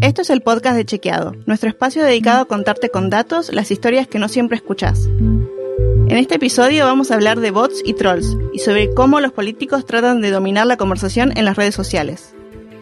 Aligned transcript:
Esto 0.00 0.22
es 0.22 0.30
el 0.30 0.40
podcast 0.40 0.76
de 0.76 0.86
Chequeado, 0.86 1.34
nuestro 1.46 1.68
espacio 1.68 2.02
dedicado 2.02 2.42
a 2.42 2.44
contarte 2.46 2.88
con 2.88 3.10
datos 3.10 3.52
las 3.52 3.70
historias 3.70 4.06
que 4.08 4.18
no 4.18 4.28
siempre 4.28 4.56
escuchás. 4.56 5.06
En 5.06 6.16
este 6.16 6.36
episodio 6.36 6.86
vamos 6.86 7.10
a 7.10 7.14
hablar 7.14 7.38
de 7.40 7.50
bots 7.50 7.82
y 7.84 7.92
trolls 7.92 8.36
y 8.52 8.60
sobre 8.60 8.90
cómo 8.94 9.20
los 9.20 9.32
políticos 9.32 9.84
tratan 9.84 10.22
de 10.22 10.30
dominar 10.30 10.66
la 10.66 10.76
conversación 10.76 11.36
en 11.36 11.44
las 11.44 11.56
redes 11.56 11.74
sociales. 11.74 12.34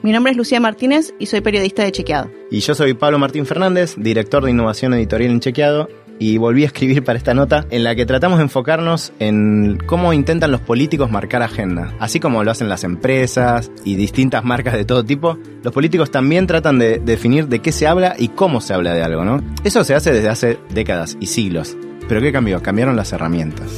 Mi 0.02 0.12
nombre 0.12 0.30
es 0.30 0.36
Lucía 0.36 0.60
Martínez 0.60 1.12
y 1.18 1.26
soy 1.26 1.40
periodista 1.40 1.82
de 1.82 1.90
Chequeado. 1.92 2.30
Y 2.50 2.60
yo 2.60 2.74
soy 2.74 2.94
Pablo 2.94 3.18
Martín 3.18 3.44
Fernández, 3.44 3.96
director 3.96 4.44
de 4.44 4.52
innovación 4.52 4.94
editorial 4.94 5.32
en 5.32 5.40
Chequeado, 5.40 5.88
y 6.18 6.38
volví 6.38 6.64
a 6.64 6.66
escribir 6.66 7.04
para 7.04 7.18
esta 7.18 7.34
nota 7.34 7.66
en 7.70 7.84
la 7.84 7.94
que 7.94 8.06
tratamos 8.06 8.38
de 8.38 8.44
enfocarnos 8.44 9.12
en 9.18 9.78
cómo 9.86 10.12
intentan 10.12 10.50
los 10.50 10.60
políticos 10.60 11.10
marcar 11.10 11.42
agenda. 11.42 11.94
Así 11.98 12.20
como 12.20 12.44
lo 12.44 12.50
hacen 12.50 12.68
las 12.68 12.84
empresas 12.84 13.70
y 13.84 13.96
distintas 13.96 14.44
marcas 14.44 14.74
de 14.74 14.84
todo 14.84 15.04
tipo, 15.04 15.38
los 15.62 15.72
políticos 15.72 16.10
también 16.10 16.46
tratan 16.46 16.78
de 16.78 16.98
definir 16.98 17.48
de 17.48 17.60
qué 17.60 17.72
se 17.72 17.86
habla 17.86 18.14
y 18.18 18.28
cómo 18.28 18.60
se 18.60 18.74
habla 18.74 18.94
de 18.94 19.02
algo, 19.02 19.24
¿no? 19.24 19.42
Eso 19.64 19.84
se 19.84 19.94
hace 19.94 20.12
desde 20.12 20.28
hace 20.28 20.58
décadas 20.70 21.16
y 21.20 21.26
siglos. 21.26 21.76
Pero 22.08 22.20
¿qué 22.20 22.32
cambió? 22.32 22.62
Cambiaron 22.62 22.96
las 22.96 23.12
herramientas. 23.12 23.70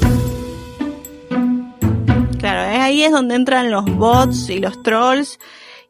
Claro, 2.39 2.83
ahí 2.83 3.03
es 3.03 3.13
donde 3.13 3.35
entran 3.35 3.71
los 3.71 3.85
bots 3.85 4.49
y 4.49 4.61
los 4.61 4.83
trolls 4.83 5.39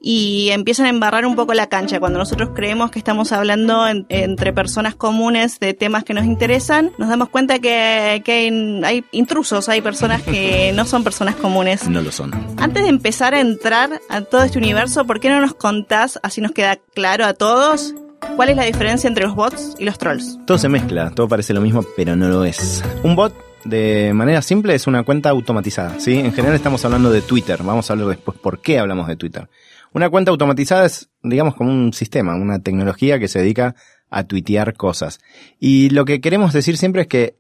y 0.01 0.49
empiezan 0.51 0.87
a 0.87 0.89
embarrar 0.89 1.27
un 1.27 1.37
poco 1.37 1.53
la 1.55 1.69
cancha. 1.69 2.01
Cuando 2.01 2.19
nosotros 2.19 2.51
creemos 2.55 2.91
que 2.91 2.99
estamos 2.99 3.33
hablando 3.33 3.87
entre 3.87 4.53
personas 4.53 4.95
comunes 4.95 5.61
de 5.61 5.75
temas 5.75 6.05
que 6.05 6.15
nos 6.15 6.25
interesan, 6.25 6.93
nos 6.99 7.09
damos 7.09 7.29
cuenta 7.29 7.59
que, 7.59 8.23
que 8.25 8.81
hay, 8.85 9.05
intrusos, 9.13 9.69
hay 9.69 9.83
personas 9.83 10.23
que 10.23 10.73
no 10.75 10.87
son 10.87 11.05
personas 11.05 11.37
comunes. 11.37 11.89
No 11.89 12.01
lo 12.01 12.11
son. 12.11 12.33
Antes 12.57 12.83
de 12.83 12.89
empezar 12.89 13.35
a 13.35 13.41
entrar 13.41 14.01
a 14.09 14.23
todo 14.23 14.43
este 14.43 14.59
universo, 14.59 15.05
¿por 15.05 15.21
qué 15.21 15.29
no 15.29 15.41
nos 15.41 15.55
contás, 15.55 16.19
así 16.23 16.41
nos 16.41 16.53
queda 16.53 16.77
claro 16.95 17.27
a 17.27 17.35
todos, 17.35 17.95
¿Cuál 18.37 18.51
es 18.51 18.57
la 18.57 18.65
diferencia 18.65 19.09
entre 19.09 19.25
los 19.25 19.35
bots 19.35 19.77
y 19.79 19.85
los 19.85 19.99
trolls? 19.99 20.39
Todo 20.47 20.59
se 20.59 20.69
mezcla, 20.69 21.11
todo 21.11 21.27
parece 21.27 21.55
lo 21.55 21.63
mismo, 21.63 21.83
pero 21.97 22.17
no 22.17 22.29
lo 22.29 22.45
es. 22.45 22.85
Un 23.03 23.17
bot, 23.17 23.35
de 23.65 24.13
manera 24.15 24.43
simple, 24.43 24.75
es 24.75 24.87
una 24.87 25.03
cuenta 25.05 25.31
automatizada. 25.31 25.99
¿sí? 25.99 26.19
En 26.19 26.33
general 26.33 26.55
estamos 26.55 26.85
hablando 26.85 27.11
de 27.11 27.23
Twitter. 27.23 27.63
Vamos 27.63 27.89
a 27.89 27.95
hablar 27.95 28.09
después 28.09 28.37
por 28.39 28.61
qué 28.61 28.79
hablamos 28.79 29.09
de 29.09 29.17
Twitter. 29.17 29.49
Una 29.93 30.09
cuenta 30.09 30.31
automatizada 30.31 30.87
es, 30.87 31.11
digamos, 31.23 31.55
como 31.57 31.71
un 31.71 31.93
sistema, 31.93 32.35
una 32.37 32.61
tecnología 32.61 33.19
que 33.19 33.29
se 33.29 33.41
dedica 33.41 33.75
a 34.09 34.25
tuitear 34.25 34.75
cosas. 34.75 35.21
Y 35.59 35.91
lo 35.91 36.05
que 36.05 36.21
queremos 36.21 36.53
decir 36.53 36.77
siempre 36.77 37.03
es 37.03 37.09
que 37.09 37.39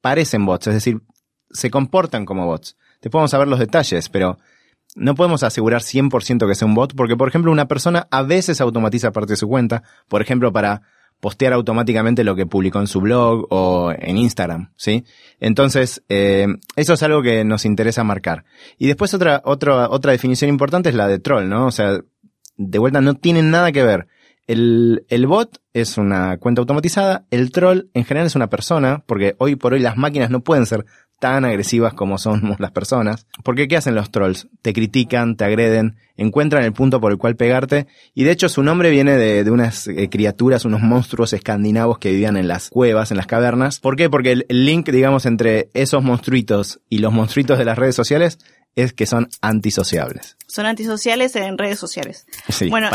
parecen 0.00 0.46
bots, 0.46 0.68
es 0.68 0.74
decir, 0.74 1.02
se 1.50 1.70
comportan 1.70 2.24
como 2.24 2.46
bots. 2.46 2.76
Te 3.00 3.10
podemos 3.10 3.30
saber 3.30 3.48
los 3.48 3.58
detalles, 3.58 4.08
pero 4.08 4.38
no 4.96 5.14
podemos 5.14 5.42
asegurar 5.42 5.82
100% 5.82 6.46
que 6.46 6.54
sea 6.54 6.66
un 6.66 6.74
bot, 6.74 6.94
porque 6.94 7.16
por 7.16 7.28
ejemplo 7.28 7.52
una 7.52 7.68
persona 7.68 8.08
a 8.10 8.22
veces 8.22 8.60
automatiza 8.60 9.12
parte 9.12 9.34
de 9.34 9.36
su 9.36 9.48
cuenta, 9.48 9.82
por 10.08 10.22
ejemplo 10.22 10.52
para 10.52 10.82
postear 11.20 11.52
automáticamente 11.52 12.24
lo 12.24 12.34
que 12.34 12.46
publicó 12.46 12.80
en 12.80 12.86
su 12.86 13.00
blog 13.00 13.46
o 13.50 13.92
en 13.96 14.16
Instagram, 14.16 14.72
¿sí? 14.76 15.04
Entonces, 15.38 16.02
eh, 16.08 16.46
eso 16.76 16.94
es 16.94 17.02
algo 17.02 17.22
que 17.22 17.44
nos 17.44 17.64
interesa 17.64 18.02
marcar. 18.04 18.44
Y 18.78 18.86
después 18.86 19.14
otra, 19.14 19.42
otra, 19.44 19.90
otra 19.90 20.12
definición 20.12 20.48
importante 20.48 20.88
es 20.88 20.94
la 20.94 21.08
de 21.08 21.18
troll, 21.18 21.48
¿no? 21.48 21.66
O 21.66 21.70
sea, 21.70 22.00
de 22.56 22.78
vuelta 22.78 23.00
no 23.00 23.14
tienen 23.14 23.50
nada 23.50 23.70
que 23.70 23.84
ver. 23.84 24.08
El, 24.46 25.04
el 25.08 25.26
bot 25.26 25.60
es 25.74 25.96
una 25.96 26.38
cuenta 26.38 26.60
automatizada, 26.60 27.26
el 27.30 27.52
troll 27.52 27.90
en 27.94 28.04
general 28.04 28.26
es 28.26 28.34
una 28.34 28.50
persona, 28.50 29.04
porque 29.06 29.36
hoy 29.38 29.54
por 29.54 29.74
hoy 29.74 29.80
las 29.80 29.96
máquinas 29.96 30.30
no 30.30 30.40
pueden 30.40 30.66
ser 30.66 30.86
tan 31.20 31.44
agresivas 31.44 31.94
como 31.94 32.18
somos 32.18 32.58
las 32.58 32.72
personas. 32.72 33.26
Porque 33.44 33.68
¿qué 33.68 33.76
hacen 33.76 33.94
los 33.94 34.10
trolls? 34.10 34.48
Te 34.62 34.72
critican, 34.72 35.36
te 35.36 35.44
agreden, 35.44 35.96
encuentran 36.16 36.64
el 36.64 36.72
punto 36.72 37.00
por 37.00 37.12
el 37.12 37.18
cual 37.18 37.36
pegarte. 37.36 37.86
Y 38.14 38.24
de 38.24 38.32
hecho 38.32 38.48
su 38.48 38.64
nombre 38.64 38.90
viene 38.90 39.16
de, 39.16 39.48
unas 39.50 39.86
eh, 39.86 40.08
criaturas, 40.10 40.64
unos 40.64 40.80
monstruos 40.80 41.32
escandinavos 41.32 41.98
que 41.98 42.10
vivían 42.10 42.36
en 42.36 42.48
las 42.48 42.70
cuevas, 42.70 43.12
en 43.12 43.18
las 43.18 43.26
cavernas. 43.26 43.78
¿Por 43.78 43.94
qué? 43.94 44.10
Porque 44.10 44.32
el, 44.32 44.64
link, 44.64 44.88
digamos, 44.90 45.26
entre 45.26 45.70
esos 45.74 46.02
monstruitos 46.02 46.80
y 46.88 46.98
los 46.98 47.12
monstruitos 47.12 47.58
de 47.58 47.66
las 47.66 47.78
redes 47.78 47.94
sociales 47.94 48.38
es 48.74 48.92
que 48.92 49.06
son 49.06 49.28
antisociables. 49.42 50.36
Son 50.46 50.64
antisociales 50.64 51.36
en 51.36 51.58
redes 51.58 51.78
sociales. 51.78 52.26
Sí, 52.48 52.70
bueno, 52.70 52.88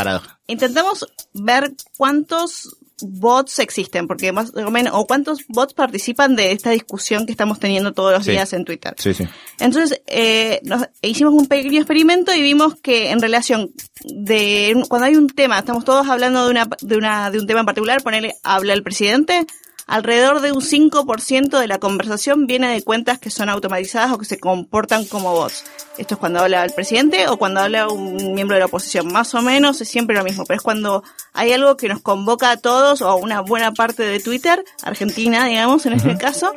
intentamos 0.46 1.06
ver 1.32 1.72
cuántos 1.96 2.76
bots 3.00 3.58
existen, 3.58 4.06
porque 4.06 4.32
más 4.32 4.52
o 4.54 4.70
menos, 4.70 4.92
o 4.94 5.06
cuántos 5.06 5.46
bots 5.48 5.74
participan 5.74 6.36
de 6.36 6.52
esta 6.52 6.70
discusión 6.70 7.26
que 7.26 7.32
estamos 7.32 7.58
teniendo 7.58 7.92
todos 7.92 8.12
los 8.12 8.24
días 8.24 8.52
en 8.52 8.64
Twitter. 8.64 8.94
Sí, 8.98 9.14
sí. 9.14 9.26
Entonces, 9.60 10.00
eh, 10.06 10.60
hicimos 11.02 11.34
un 11.34 11.46
pequeño 11.46 11.78
experimento 11.78 12.34
y 12.34 12.42
vimos 12.42 12.76
que 12.76 13.10
en 13.10 13.20
relación 13.20 13.72
de 14.04 14.82
cuando 14.88 15.06
hay 15.06 15.16
un 15.16 15.28
tema, 15.28 15.58
estamos 15.58 15.84
todos 15.84 16.08
hablando 16.08 16.44
de 16.44 16.50
una, 16.50 16.68
de 16.80 16.96
una, 16.96 17.30
de 17.30 17.38
un 17.38 17.46
tema 17.46 17.60
en 17.60 17.66
particular, 17.66 18.02
ponerle 18.02 18.36
habla 18.42 18.72
el 18.72 18.82
presidente, 18.82 19.46
alrededor 19.86 20.40
de 20.40 20.52
un 20.52 20.60
5% 20.60 21.58
de 21.58 21.68
la 21.68 21.78
conversación 21.78 22.46
viene 22.46 22.68
de 22.68 22.82
cuentas 22.82 23.18
que 23.18 23.30
son 23.30 23.48
automatizadas 23.48 24.12
o 24.12 24.18
que 24.18 24.24
se 24.24 24.38
comportan 24.38 25.04
como 25.04 25.32
bots. 25.32 25.64
Esto 25.96 26.14
es 26.14 26.20
cuando 26.20 26.40
habla 26.40 26.64
el 26.64 26.72
presidente 26.72 27.28
o 27.28 27.36
cuando 27.36 27.60
habla 27.60 27.88
un 27.88 28.34
miembro 28.34 28.56
de 28.56 28.60
la 28.60 28.66
oposición. 28.66 29.12
Más 29.12 29.34
o 29.34 29.42
menos 29.42 29.80
es 29.80 29.88
siempre 29.88 30.16
lo 30.16 30.24
mismo, 30.24 30.44
pero 30.44 30.58
es 30.58 30.62
cuando 30.62 31.04
hay 31.32 31.52
algo 31.52 31.76
que 31.76 31.88
nos 31.88 32.00
convoca 32.02 32.50
a 32.50 32.56
todos 32.56 33.00
o 33.00 33.08
a 33.08 33.14
una 33.14 33.40
buena 33.40 33.72
parte 33.72 34.02
de 34.02 34.20
Twitter, 34.20 34.64
Argentina, 34.82 35.46
digamos, 35.46 35.86
en 35.86 35.94
este 35.94 36.16
caso. 36.18 36.52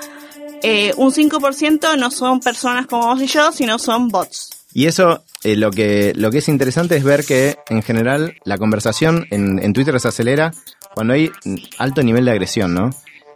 Eh, 0.62 0.94
un 0.98 1.14
5% 1.14 1.98
no 1.98 2.12
son 2.12 2.40
personas 2.40 2.88
como 2.88 3.08
vos 3.08 3.22
y 3.22 3.28
yo, 3.28 3.52
sino 3.52 3.80
son 3.80 4.10
bots. 4.10 4.50
Y 4.74 4.86
eso, 4.86 5.24
eh, 5.44 5.56
lo, 5.56 5.72
que, 5.72 6.14
lo 6.16 6.32
que 6.32 6.40
es 6.40 6.48
interesante 6.48 6.96
es 6.98 7.04
ver 7.04 7.26
que 7.26 7.58
en 7.70 7.82
general 7.82 8.36
la 8.44 8.58
conversación 8.58 9.26
en, 9.32 9.60
en 9.64 9.74
Twitter 9.74 10.00
se 10.00 10.10
acelera 10.10 10.52
cuando 10.94 11.14
hay 11.14 11.32
alto 11.78 12.04
nivel 12.04 12.26
de 12.26 12.32
agresión, 12.32 12.74
¿no? 12.74 12.90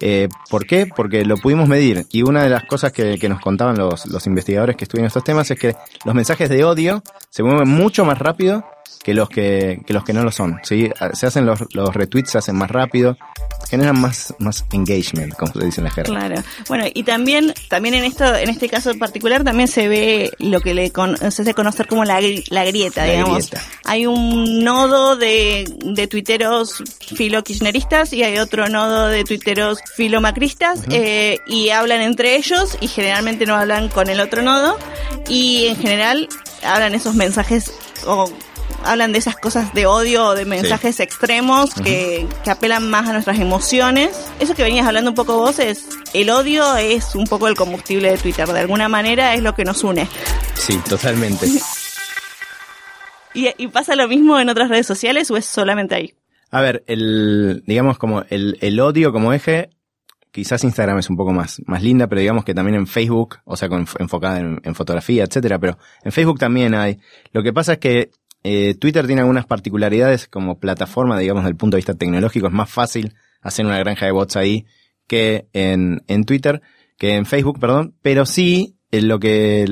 Eh, 0.05 0.27
¿Por 0.49 0.65
qué? 0.65 0.85
Porque 0.85 1.23
lo 1.23 1.37
pudimos 1.37 1.69
medir 1.69 2.05
y 2.11 2.23
una 2.23 2.43
de 2.43 2.49
las 2.49 2.65
cosas 2.65 2.91
que, 2.91 3.17
nos 3.29 3.39
contaban 3.39 3.77
los, 3.77 4.05
los 4.07 4.27
investigadores 4.27 4.75
que 4.75 4.83
estudian 4.83 5.07
estos 5.07 5.23
temas 5.23 5.49
es 5.49 5.57
que 5.57 5.77
los 6.03 6.13
mensajes 6.13 6.49
de 6.49 6.65
odio 6.65 7.01
se 7.33 7.41
mueven 7.41 7.67
mucho 7.67 8.05
más 8.05 8.19
rápido 8.19 8.63
que 9.03 9.15
los 9.15 9.27
que, 9.27 9.81
que 9.87 9.91
los 9.91 10.03
que 10.03 10.13
no 10.13 10.21
lo 10.21 10.31
son. 10.31 10.59
¿sí? 10.61 10.87
Se 11.13 11.25
hacen 11.25 11.47
los, 11.47 11.61
los 11.73 11.91
retweets, 11.91 12.29
se 12.29 12.37
hacen 12.37 12.55
más 12.55 12.69
rápido, 12.69 13.17
generan 13.67 13.99
más, 13.99 14.35
más 14.37 14.65
engagement, 14.71 15.33
como 15.33 15.51
se 15.51 15.65
dice 15.65 15.81
en 15.81 15.85
la 15.85 15.89
jerga. 15.89 16.11
Claro. 16.11 16.43
Bueno, 16.67 16.85
y 16.93 17.01
también, 17.01 17.51
también 17.69 17.95
en 17.95 18.03
esto, 18.03 18.35
en 18.35 18.49
este 18.49 18.69
caso 18.69 18.91
en 18.91 18.99
particular, 18.99 19.43
también 19.43 19.67
se 19.67 19.87
ve 19.87 20.29
lo 20.37 20.61
que 20.61 20.75
le 20.75 20.91
se 21.31 21.41
hace 21.41 21.53
conocer 21.55 21.87
como 21.87 22.05
la, 22.05 22.21
la 22.49 22.65
grieta, 22.65 23.03
digamos. 23.05 23.49
Hay 23.83 24.05
un 24.05 24.63
nodo 24.63 25.15
de, 25.15 25.65
de 25.83 26.07
tuiteros 26.07 26.83
filo 27.15 27.43
kirchneristas 27.43 28.13
y 28.13 28.23
hay 28.23 28.37
otro 28.37 28.69
nodo 28.69 29.07
de 29.07 29.23
tuiteros 29.23 29.79
filo 29.95 30.21
macristas, 30.21 30.83
eh, 30.91 31.39
y 31.47 31.71
hablan 31.71 32.01
entre 32.01 32.35
ellos 32.35 32.77
y 32.79 32.87
generalmente 32.87 33.47
no 33.47 33.55
hablan 33.55 33.89
con 33.89 34.07
el 34.07 34.19
otro 34.19 34.43
nodo 34.43 34.77
y 35.27 35.65
en 35.65 35.77
general 35.77 36.29
hablan 36.63 36.95
esos 36.95 37.15
mensajes 37.23 37.73
o 38.05 38.29
hablan 38.83 39.13
de 39.13 39.19
esas 39.19 39.35
cosas 39.35 39.73
de 39.73 39.85
odio 39.85 40.25
o 40.27 40.35
de 40.35 40.45
mensajes 40.45 40.99
extremos 40.99 41.73
que, 41.73 42.27
que, 42.43 42.49
apelan 42.49 42.89
más 42.89 43.07
a 43.07 43.13
nuestras 43.13 43.39
emociones. 43.39 44.09
Eso 44.39 44.55
que 44.55 44.63
venías 44.63 44.85
hablando 44.85 45.11
un 45.11 45.15
poco 45.15 45.37
vos 45.37 45.59
es, 45.59 45.87
el 46.13 46.29
odio 46.29 46.75
es 46.75 47.15
un 47.15 47.25
poco 47.25 47.47
el 47.47 47.55
combustible 47.55 48.11
de 48.11 48.17
Twitter, 48.17 48.47
de 48.47 48.59
alguna 48.59 48.89
manera 48.89 49.33
es 49.35 49.41
lo 49.41 49.55
que 49.55 49.63
nos 49.63 49.83
une. 49.83 50.07
Sí, 50.55 50.77
totalmente. 50.89 51.47
¿Y, 53.33 53.49
¿Y, 53.57 53.67
pasa 53.69 53.95
lo 53.95 54.07
mismo 54.07 54.39
en 54.39 54.49
otras 54.49 54.69
redes 54.69 54.85
sociales 54.85 55.31
o 55.31 55.37
es 55.37 55.45
solamente 55.45 55.95
ahí? 55.95 56.13
A 56.51 56.61
ver, 56.61 56.83
el, 56.85 57.63
digamos 57.65 57.97
como 57.97 58.23
el, 58.29 58.57
el 58.61 58.79
odio 58.79 59.11
como 59.11 59.33
eje 59.33 59.71
quizás 60.33 60.63
Instagram 60.63 60.97
es 60.97 61.09
un 61.09 61.15
poco 61.15 61.31
más, 61.31 61.61
más 61.67 61.83
linda, 61.83 62.07
pero 62.07 62.19
digamos 62.19 62.43
que 62.43 62.55
también 62.55 62.75
en 62.75 62.87
Facebook, 62.87 63.37
o 63.45 63.55
sea, 63.55 63.69
con, 63.69 63.85
enfocada 63.99 64.39
en, 64.39 64.75
fotografía, 64.75 65.23
etcétera, 65.23 65.59
pero 65.59 65.77
en 66.03 66.11
Facebook 66.11 66.39
también 66.39 66.73
hay. 66.73 66.99
Lo 67.31 67.43
que 67.43 67.53
pasa 67.53 67.73
es 67.73 67.77
que 67.77 68.09
eh, 68.43 68.73
Twitter 68.73 69.05
tiene 69.05 69.21
algunas 69.21 69.45
particularidades 69.45 70.27
como 70.27 70.59
plataforma, 70.59 71.19
digamos, 71.19 71.43
desde 71.43 71.51
el 71.51 71.55
punto 71.55 71.75
de 71.75 71.79
vista 71.79 71.93
tecnológico. 71.93 72.47
Es 72.47 72.53
más 72.53 72.69
fácil 72.69 73.13
hacer 73.41 73.65
una 73.65 73.77
granja 73.77 74.07
de 74.07 74.11
bots 74.11 74.35
ahí 74.35 74.65
que 75.07 75.47
en, 75.53 76.01
en 76.07 76.23
Twitter, 76.23 76.61
que 76.97 77.15
en 77.15 77.27
Facebook, 77.27 77.59
perdón. 77.59 77.95
Pero 78.01 78.25
sí, 78.25 78.75
eh, 78.89 79.03
lo 79.03 79.19
que, 79.19 79.67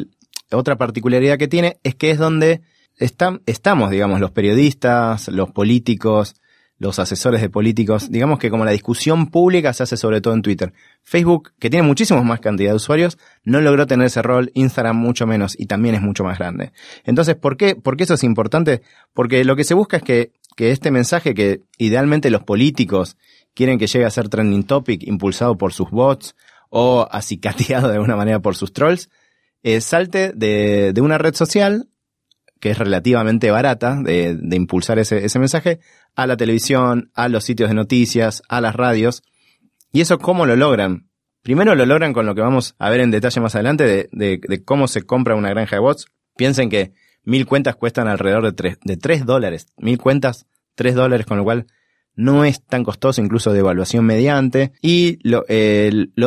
otra 0.52 0.78
particularidad 0.78 1.40
que 1.40 1.48
tiene 1.48 1.80
es 1.82 1.96
que 1.96 2.12
es 2.12 2.20
donde 2.20 2.62
están, 2.98 3.42
estamos, 3.48 3.90
digamos, 3.90 4.20
los 4.20 4.30
periodistas, 4.30 5.28
los 5.28 5.50
políticos, 5.50 6.36
los 6.82 6.98
asesores 6.98 7.42
de 7.42 7.50
políticos. 7.50 8.10
Digamos 8.10 8.40
que 8.40 8.50
como 8.50 8.66
la 8.66 8.72
discusión 8.72 9.28
pública 9.28 9.72
se 9.72 9.84
hace 9.84 9.98
sobre 9.98 10.20
todo 10.20 10.34
en 10.34 10.42
Twitter. 10.42 10.74
Facebook, 11.04 11.52
que 11.60 11.70
tiene 11.70 11.86
muchísimos 11.86 12.26
más 12.26 12.40
cantidad 12.40 12.72
de 12.72 12.78
usuarios, 12.78 13.20
no 13.44 13.62
logró 13.62 13.86
tener 13.86 14.08
ese 14.08 14.24
rol, 14.24 14.50
Instagram 14.56 14.98
mucho 14.98 15.28
menos 15.28 15.56
y 15.60 15.68
también 15.68 15.94
es 15.94 16.02
mucho 16.02 16.24
más 16.24 16.40
grande. 16.40 16.74
Entonces, 17.04 17.36
¿por 17.36 17.56
qué, 17.56 17.76
¿por 17.76 17.98
qué 17.98 18.06
eso 18.06 18.16
es 18.16 18.24
importante? 18.24 18.82
Porque 19.14 19.46
lo 19.46 19.56
que 19.56 19.64
se 19.64 19.76
busca 19.76 19.98
es 19.98 20.04
que, 20.04 20.32
que 20.56 20.72
este 20.72 20.90
mensaje 20.90 21.36
que 21.36 21.62
idealmente 21.78 22.32
los 22.32 22.44
políticos 22.44 23.16
quieren 23.54 23.78
que 23.78 23.86
llegue 23.86 24.06
a 24.06 24.10
ser 24.10 24.28
trending 24.28 24.64
topic 24.64 25.04
impulsado 25.04 25.60
por 25.60 25.74
sus 25.74 25.92
bots 25.92 26.36
o 26.72 27.08
acicateado 27.12 27.90
de 27.90 27.96
alguna 27.96 28.16
manera 28.16 28.40
por 28.40 28.56
sus 28.56 28.74
trolls, 28.74 29.12
eh, 29.62 29.82
salte 29.82 30.32
de, 30.34 30.94
de 30.94 31.02
una 31.02 31.20
red 31.20 31.36
social 31.36 31.91
que 32.62 32.70
es 32.70 32.78
relativamente 32.78 33.52
barata 33.52 34.00
de, 34.02 34.38
de 34.38 34.56
impulsar 34.56 35.00
ese, 35.00 35.26
ese 35.26 35.40
mensaje, 35.40 35.80
a 36.16 36.28
la 36.28 36.38
televisión, 36.38 37.12
a 37.14 37.28
los 37.28 37.44
sitios 37.44 37.70
de 37.70 37.76
noticias, 37.76 38.44
a 38.48 38.62
las 38.62 38.76
radios. 38.76 39.24
¿Y 39.92 40.00
eso 40.02 40.20
cómo 40.20 40.46
lo 40.46 40.56
logran? 40.56 41.10
Primero 41.42 41.74
lo 41.74 41.86
logran 41.88 42.14
con 42.14 42.28
lo 42.28 42.36
que 42.36 42.42
vamos 42.42 42.76
a 42.78 42.90
ver 42.92 43.02
en 43.02 43.10
detalle 43.10 43.42
más 43.42 43.56
adelante 43.56 43.84
de, 43.84 44.10
de, 44.12 44.64
cómo 44.64 44.88
se 44.88 45.02
compra 45.02 45.36
una 45.36 45.50
granja 45.50 45.76
de 45.76 45.82
bots. 45.82 46.06
Piensen 46.38 46.70
que 46.70 46.94
mil 47.24 47.48
cuentas 47.48 47.76
cuestan 47.76 48.08
alrededor 48.08 48.44
de 48.44 48.54
tres, 48.54 48.78
de 48.84 48.96
tres 48.96 49.26
dólares. 49.26 49.66
Mil 49.78 49.98
cuentas, 49.98 50.46
tres 50.76 50.94
dólares, 50.94 51.26
con 51.26 51.38
lo 51.38 51.44
cual 51.44 51.66
no 52.16 52.44
es 52.46 52.62
tan 52.64 52.84
costoso, 52.84 53.22
incluso 53.22 53.54
de 53.54 53.60
evaluación 53.60 54.06
mediante. 54.06 54.74
Y 54.82 55.20
lo, 55.28 55.44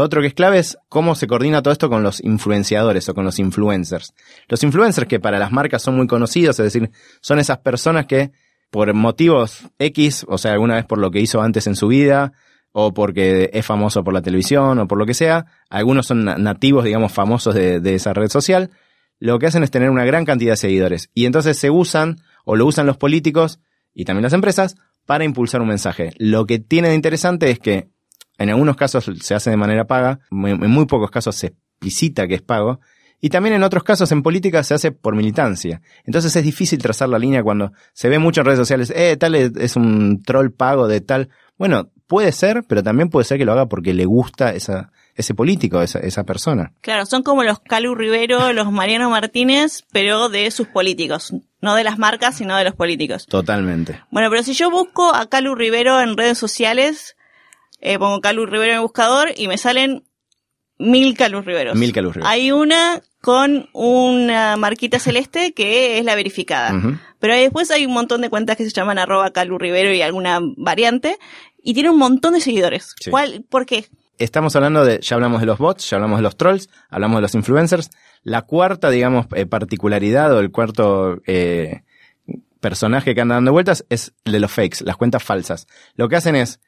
otro 0.01 0.21
que 0.21 0.29
es 0.29 0.35
clave 0.35 0.59
es 0.59 0.79
cómo 0.89 1.15
se 1.15 1.27
coordina 1.27 1.63
todo 1.63 1.73
esto 1.73 1.89
con 1.89 2.03
los 2.03 2.23
influenciadores 2.23 3.09
o 3.09 3.15
con 3.15 3.25
los 3.25 3.39
influencers. 3.39 4.15
Los 4.49 4.63
influencers 4.63 5.07
que 5.07 5.21
para 5.21 5.39
las 5.39 5.53
marcas 5.53 5.83
son 5.83 5.97
muy 5.97 6.07
conocidos, 6.07 6.59
es 6.59 6.73
decir, 6.73 6.91
son 7.21 7.39
esas 7.39 7.59
personas 7.59 8.07
que 8.07 8.33
por 8.71 8.93
motivos 8.93 9.69
X, 9.79 10.25
o 10.29 10.39
sea, 10.39 10.53
alguna 10.53 10.75
vez 10.75 10.85
por 10.85 10.99
lo 10.99 11.11
que 11.11 11.21
hizo 11.21 11.41
antes 11.41 11.67
en 11.67 11.77
su 11.77 11.89
vida, 11.89 12.33
o 12.73 12.93
porque 12.93 13.51
es 13.53 13.65
famoso 13.65 14.03
por 14.03 14.15
la 14.15 14.23
televisión, 14.23 14.79
o 14.81 14.89
por 14.89 14.99
lo 14.99 15.07
que 15.07 15.15
sea, 15.15 15.47
algunos 15.71 16.07
son 16.07 16.25
nativos, 16.25 16.85
digamos, 16.85 17.13
famosos 17.13 17.55
de 17.55 17.95
esa 17.95 18.13
red 18.15 18.29
social, 18.29 18.71
lo 19.21 19.39
que 19.39 19.47
hacen 19.47 19.63
es 19.63 19.71
tener 19.71 19.91
una 19.91 20.05
gran 20.05 20.25
cantidad 20.25 20.53
de 20.53 20.57
seguidores. 20.57 21.11
Y 21.15 21.27
entonces 21.27 21.57
se 21.57 21.71
usan, 21.71 22.19
o 22.45 22.57
lo 22.57 22.67
usan 22.67 22.87
los 22.87 22.97
políticos 22.97 23.61
y 23.95 24.05
también 24.05 24.25
las 24.25 24.33
empresas, 24.33 24.77
para 25.07 25.25
impulsar 25.25 25.61
un 25.61 25.69
mensaje. 25.69 26.13
Lo 26.19 26.47
que 26.47 26.59
tiene 26.59 26.89
de 26.89 26.95
interesante 26.95 27.51
es 27.51 27.59
que 27.59 27.89
en 28.39 28.51
algunos 28.51 28.77
casos 28.77 29.11
se 29.21 29.35
hace 29.35 29.51
de 29.51 29.57
manera 29.57 29.87
paga, 29.87 30.21
en 30.31 30.71
muy 30.71 30.87
pocos 30.87 31.11
casos 31.11 31.37
se 31.37 31.49
explicita 31.49 32.27
que 32.27 32.35
es 32.35 32.43
pago, 32.43 32.81
y 33.21 33.31
también 33.31 33.55
en 33.55 33.63
otros 33.63 33.85
casos 33.85 34.13
en 34.13 34.23
política 34.23 34.63
se 34.63 34.75
hace 34.75 34.93
por 34.93 35.15
militancia. 35.15 35.81
Entonces 36.05 36.35
es 36.37 36.45
difícil 36.45 36.79
trazar 36.79 37.09
la 37.09 37.19
línea 37.19 37.43
cuando 37.43 37.73
se 37.93 38.09
ve 38.09 38.19
mucho 38.19 38.41
en 38.41 38.47
redes 38.47 38.59
sociales, 38.59 38.93
eh, 38.95 39.17
tal 39.17 39.35
es 39.35 39.77
un 39.77 40.23
troll 40.23 40.51
pago 40.51 40.89
de 40.89 41.01
tal. 41.01 41.31
Bueno, 41.57 41.91
puede 42.07 42.33
ser, 42.33 42.65
pero 42.69 42.83
también 42.83 43.09
puede 43.09 43.25
ser 43.25 43.39
que 43.39 43.45
lo 43.45 43.53
haga 43.53 43.67
porque 43.67 43.95
le 43.95 44.05
gusta 44.05 44.51
esa, 44.51 44.93
ese 45.17 45.35
político, 45.35 45.81
esa, 45.81 46.01
esa 46.01 46.25
persona. 46.25 46.73
Claro, 46.81 47.07
son 47.07 47.23
como 47.23 47.45
los 47.45 47.61
Calu 47.61 47.95
Rivero, 47.95 48.53
los 48.53 48.71
Mariano 48.73 49.11
Martínez, 49.11 49.85
pero 49.93 50.29
de 50.29 50.51
sus 50.51 50.67
políticos. 50.67 51.33
No 51.61 51.75
de 51.75 51.85
las 51.85 51.99
marcas, 51.99 52.37
sino 52.37 52.57
de 52.57 52.65
los 52.65 52.75
políticos. 52.75 53.27
Totalmente. 53.27 54.03
Bueno, 54.11 54.29
pero 54.31 54.43
si 54.43 54.55
yo 54.55 54.71
busco 54.71 55.15
a 55.15 55.29
Calu 55.29 55.55
Rivero 55.55 56.01
en 56.01 56.17
redes 56.17 56.39
sociales, 56.39 57.17
eh, 57.81 57.99
pongo 57.99 58.21
Calu 58.21 58.47
Rivero 58.47 58.73
en 58.73 58.77
el 58.77 58.83
buscador 58.83 59.31
y 59.37 59.49
me 59.49 59.57
salen 59.57 60.05
mil 60.79 61.17
Calu 61.17 61.43
Riveros. 61.43 61.77
Mil 61.77 61.93
Calu 61.93 62.11
Riveros. 62.11 62.31
Hay 62.31 62.51
una 62.51 63.01
con 63.21 63.71
una 63.73 64.57
marquita 64.59 64.99
celeste 64.99 65.55
que 65.55 65.99
es 65.99 66.05
la 66.05 66.15
verificada. 66.15 66.99
Pero 67.21 67.35
después 67.35 67.71
hay 67.71 67.87
un 67.87 67.95
montón 67.95 68.21
de 68.21 68.29
cuentas 68.29 68.59
que 68.59 68.65
se 68.65 68.71
llaman 68.71 68.99
arroba 68.99 69.31
Calu 69.31 69.57
Rivero 69.57 69.95
y 69.95 70.03
alguna 70.03 70.41
variante 70.59 71.17
y 71.63 71.73
tiene 71.73 71.89
un 71.89 71.99
montón 71.99 72.35
de 72.35 72.43
seguidores. 72.43 72.95
¿Cuál, 73.11 73.45
¿Por 73.49 73.65
qué? 73.65 73.87
Estamos 74.19 74.55
hablando 74.57 74.85
de, 74.85 75.01
ya 75.01 75.17
hablamos 75.17 75.41
de 75.41 75.47
los 75.47 75.59
bots, 75.59 75.89
ya 75.91 75.97
hablamos 75.97 76.19
de 76.19 76.23
los 76.23 76.37
trolls, 76.37 76.69
hablamos 76.91 77.19
de 77.19 77.23
los 77.23 77.35
influencers. 77.35 77.91
La 78.23 78.43
cuarta, 78.43 78.91
digamos, 78.91 79.27
eh, 79.35 79.47
particularidad 79.47 80.33
o 80.35 80.41
el 80.41 80.51
cuarto 80.51 81.21
eh, 81.27 81.83
personaje 82.61 83.15
que 83.15 83.21
anda 83.21 83.35
dando 83.35 83.53
vueltas 83.53 83.85
es 83.91 84.15
el 84.25 84.33
de 84.33 84.41
los 84.41 84.51
fakes, 84.51 84.85
las 84.85 84.97
cuentas 84.97 85.23
falsas. 85.23 85.67
Lo 85.97 86.09
que 86.09 86.17
hacen 86.17 86.37
es 86.37 86.61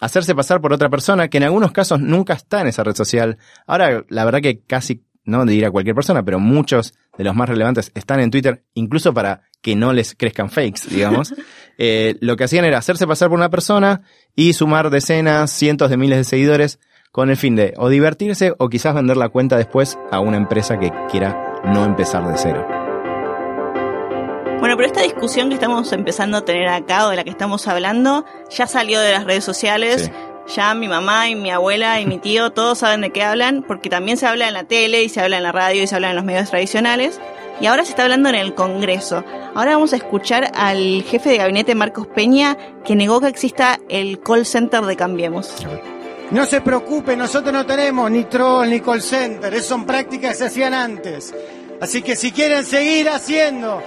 hacerse 0.00 0.34
pasar 0.34 0.60
por 0.60 0.72
otra 0.72 0.88
persona 0.88 1.28
que 1.28 1.36
en 1.36 1.44
algunos 1.44 1.72
casos 1.72 2.00
nunca 2.00 2.34
está 2.34 2.60
en 2.60 2.68
esa 2.68 2.82
red 2.82 2.96
social. 2.96 3.38
Ahora, 3.66 4.04
la 4.08 4.24
verdad 4.24 4.40
que 4.40 4.62
casi, 4.62 5.04
no 5.24 5.44
diré 5.46 5.66
a 5.66 5.70
cualquier 5.70 5.94
persona, 5.94 6.24
pero 6.24 6.40
muchos 6.40 6.94
de 7.16 7.24
los 7.24 7.34
más 7.34 7.48
relevantes 7.48 7.92
están 7.94 8.20
en 8.20 8.30
Twitter, 8.30 8.64
incluso 8.74 9.14
para 9.14 9.42
que 9.62 9.76
no 9.76 9.92
les 9.92 10.14
crezcan 10.14 10.50
fakes, 10.50 10.88
digamos. 10.90 11.34
Eh, 11.76 12.18
lo 12.20 12.36
que 12.36 12.44
hacían 12.44 12.64
era 12.64 12.78
hacerse 12.78 13.04
pasar 13.04 13.28
por 13.28 13.36
una 13.36 13.50
persona 13.50 14.02
y 14.36 14.52
sumar 14.52 14.90
decenas, 14.90 15.50
cientos 15.50 15.90
de 15.90 15.96
miles 15.96 16.18
de 16.18 16.22
seguidores 16.22 16.78
con 17.14 17.30
el 17.30 17.36
fin 17.36 17.54
de 17.54 17.74
o 17.76 17.88
divertirse 17.88 18.54
o 18.58 18.68
quizás 18.68 18.92
vender 18.92 19.16
la 19.16 19.28
cuenta 19.28 19.56
después 19.56 19.96
a 20.10 20.18
una 20.18 20.36
empresa 20.36 20.80
que 20.80 20.90
quiera 21.08 21.62
no 21.64 21.84
empezar 21.84 22.26
de 22.26 22.36
cero. 22.36 22.66
Bueno, 24.58 24.76
pero 24.76 24.88
esta 24.88 25.02
discusión 25.02 25.48
que 25.48 25.54
estamos 25.54 25.92
empezando 25.92 26.38
a 26.38 26.44
tener 26.44 26.66
acá 26.66 27.06
o 27.06 27.10
de 27.10 27.16
la 27.16 27.22
que 27.22 27.30
estamos 27.30 27.68
hablando 27.68 28.24
ya 28.50 28.66
salió 28.66 29.00
de 29.00 29.12
las 29.12 29.26
redes 29.26 29.44
sociales. 29.44 30.10
Ya 30.56 30.74
mi 30.74 30.88
mamá 30.88 31.28
y 31.28 31.36
mi 31.36 31.52
abuela 31.52 32.00
y 32.00 32.06
mi 32.06 32.18
tío 32.18 32.50
todos 32.52 32.78
saben 32.78 33.02
de 33.02 33.10
qué 33.10 33.22
hablan 33.22 33.62
porque 33.62 33.88
también 33.88 34.16
se 34.16 34.26
habla 34.26 34.48
en 34.48 34.54
la 34.54 34.64
tele 34.64 35.04
y 35.04 35.08
se 35.08 35.20
habla 35.20 35.36
en 35.36 35.44
la 35.44 35.52
radio 35.52 35.84
y 35.84 35.86
se 35.86 35.94
habla 35.94 36.10
en 36.10 36.16
los 36.16 36.24
medios 36.24 36.50
tradicionales. 36.50 37.20
Y 37.60 37.66
ahora 37.66 37.84
se 37.84 37.90
está 37.90 38.02
hablando 38.02 38.28
en 38.28 38.34
el 38.34 38.56
Congreso. 38.56 39.22
Ahora 39.54 39.74
vamos 39.74 39.92
a 39.92 39.96
escuchar 39.96 40.50
al 40.56 41.04
jefe 41.04 41.30
de 41.30 41.36
gabinete 41.36 41.76
Marcos 41.76 42.08
Peña 42.08 42.58
que 42.84 42.96
negó 42.96 43.20
que 43.20 43.28
exista 43.28 43.78
el 43.88 44.18
call 44.18 44.44
center 44.44 44.82
de 44.82 44.96
Cambiemos. 44.96 45.64
No 46.30 46.46
se 46.46 46.60
preocupe, 46.60 47.16
nosotros 47.16 47.52
no 47.52 47.66
tenemos 47.66 48.10
ni 48.10 48.24
troll 48.24 48.68
ni 48.68 48.80
call 48.80 49.02
center, 49.02 49.52
esas 49.52 49.66
son 49.66 49.84
prácticas 49.84 50.32
que 50.32 50.38
se 50.38 50.44
hacían 50.46 50.74
antes. 50.74 51.34
Así 51.80 52.02
que 52.02 52.16
si 52.16 52.32
quieren 52.32 52.64
seguir 52.64 53.08
haciendo 53.08 53.82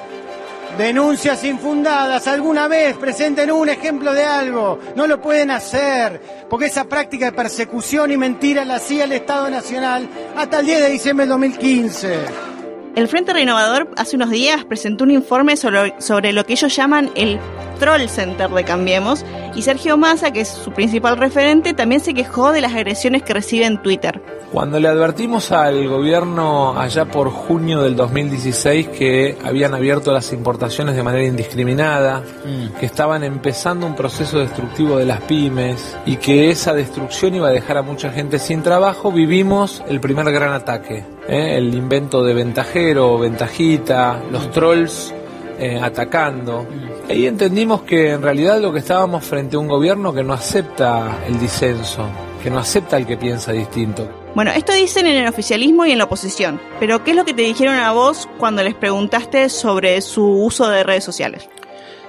denuncias 0.77 1.43
infundadas, 1.43 2.27
alguna 2.27 2.67
vez 2.67 2.95
presenten 2.97 3.51
un 3.51 3.69
ejemplo 3.69 4.13
de 4.13 4.23
algo, 4.23 4.79
no 4.95 5.07
lo 5.07 5.19
pueden 5.19 5.49
hacer, 5.51 6.21
porque 6.49 6.67
esa 6.67 6.85
práctica 6.85 7.25
de 7.25 7.31
persecución 7.31 8.11
y 8.11 8.17
mentira 8.17 8.65
la 8.65 8.75
hacía 8.75 9.05
el 9.05 9.13
Estado 9.13 9.49
Nacional 9.49 10.07
hasta 10.35 10.59
el 10.59 10.65
10 10.65 10.81
de 10.81 10.89
diciembre 10.89 11.25
del 11.25 11.31
2015. 11.31 12.56
El 12.97 13.07
Frente 13.07 13.31
Renovador 13.31 13.91
hace 13.95 14.15
unos 14.15 14.31
días 14.31 14.65
presentó 14.65 15.03
un 15.03 15.11
informe 15.11 15.55
sobre, 15.55 16.33
lo 16.33 16.43
que 16.47 16.53
ellos 16.53 16.75
llaman 16.75 17.11
el 17.13 17.39
Troll 17.79 18.09
Center 18.09 18.49
de 18.49 18.63
Cambiemos 18.63 19.23
y 19.53 19.61
Sergio 19.61 19.97
Massa, 19.97 20.31
que 20.31 20.41
es 20.41 20.47
su 20.47 20.71
principal 20.71 21.15
referente, 21.15 21.75
también 21.75 22.01
se 22.01 22.15
quejó 22.15 22.51
de 22.51 22.61
las 22.61 22.73
agresiones 22.73 23.21
que 23.21 23.35
recibe 23.35 23.65
en 23.65 23.79
Twitter. 23.83 24.19
Cuando 24.51 24.79
le 24.79 24.87
advertimos 24.87 25.51
al 25.51 25.89
gobierno 25.89 26.79
allá 26.79 27.03
por 27.03 27.29
junio 27.29 27.81
del 27.81 27.97
2016 27.97 28.87
que 28.87 29.37
habían 29.43 29.73
abierto 29.73 30.13
las 30.13 30.31
importaciones 30.31 30.95
de 30.95 31.03
manera 31.03 31.25
indiscriminada, 31.25 32.21
mm. 32.21 32.79
que 32.79 32.85
estaban 32.85 33.25
empezando 33.25 33.85
un 33.85 33.93
proceso 33.93 34.39
destructivo 34.39 34.97
de 34.97 35.05
las 35.05 35.19
pymes 35.21 35.97
y 36.05 36.15
que 36.15 36.49
esa 36.49 36.73
destrucción 36.73 37.35
iba 37.35 37.49
a 37.49 37.51
dejar 37.51 37.77
a 37.77 37.81
mucha 37.81 38.09
gente 38.09 38.39
sin 38.39 38.63
trabajo, 38.63 39.11
vivimos 39.11 39.83
el 39.89 39.99
primer 39.99 40.31
gran 40.31 40.53
ataque. 40.53 41.03
¿eh? 41.27 41.57
El 41.57 41.75
invento 41.75 42.23
de 42.23 42.33
ventajero, 42.33 43.19
ventajita, 43.19 44.21
los 44.31 44.49
trolls 44.51 45.13
eh, 45.59 45.77
atacando. 45.83 46.63
Mm. 46.63 47.11
Ahí 47.11 47.27
entendimos 47.27 47.81
que 47.81 48.11
en 48.11 48.21
realidad 48.21 48.61
lo 48.61 48.71
que 48.71 48.79
estábamos 48.79 49.25
frente 49.25 49.57
a 49.57 49.59
un 49.59 49.67
gobierno 49.67 50.13
que 50.13 50.23
no 50.23 50.31
acepta 50.31 51.17
el 51.27 51.37
disenso, 51.37 52.05
que 52.41 52.49
no 52.49 52.59
acepta 52.59 52.95
el 52.95 53.05
que 53.05 53.17
piensa 53.17 53.51
distinto. 53.51 54.26
Bueno, 54.37 54.51
esto 54.51 54.71
dicen 54.71 55.07
en 55.07 55.15
el 55.15 55.27
oficialismo 55.27 55.87
y 55.87 55.91
en 55.93 55.97
la 55.97 56.03
oposición, 56.03 56.61
pero 56.79 57.03
¿qué 57.03 57.09
es 57.09 57.17
lo 57.17 57.25
que 57.25 57.33
te 57.33 57.41
dijeron 57.41 57.73
a 57.73 57.91
vos 57.91 58.29
cuando 58.37 58.61
les 58.61 58.75
preguntaste 58.75 59.49
sobre 59.49 59.99
su 60.01 60.23
uso 60.23 60.69
de 60.69 60.83
redes 60.83 61.03
sociales? 61.03 61.49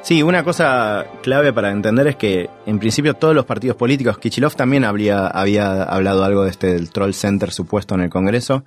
Sí, 0.02 0.22
una 0.22 0.44
cosa 0.44 1.06
clave 1.22 1.54
para 1.54 1.70
entender 1.70 2.06
es 2.06 2.16
que 2.16 2.50
en 2.66 2.78
principio 2.78 3.14
todos 3.14 3.34
los 3.34 3.46
partidos 3.46 3.78
políticos, 3.78 4.18
Kichilov 4.18 4.54
también 4.56 4.84
había, 4.84 5.26
hablado 5.26 6.22
algo 6.22 6.44
de 6.44 6.50
este 6.50 6.66
del 6.74 6.90
Troll 6.90 7.14
Center 7.14 7.50
supuesto 7.50 7.94
en 7.94 8.02
el 8.02 8.10
Congreso, 8.10 8.62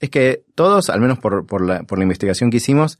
es 0.00 0.10
que 0.10 0.42
todos, 0.56 0.90
al 0.90 1.00
menos 1.00 1.20
por, 1.20 1.46
por, 1.46 1.64
la, 1.64 1.84
por 1.84 1.98
la 1.98 2.02
investigación 2.02 2.50
que 2.50 2.56
hicimos, 2.56 2.98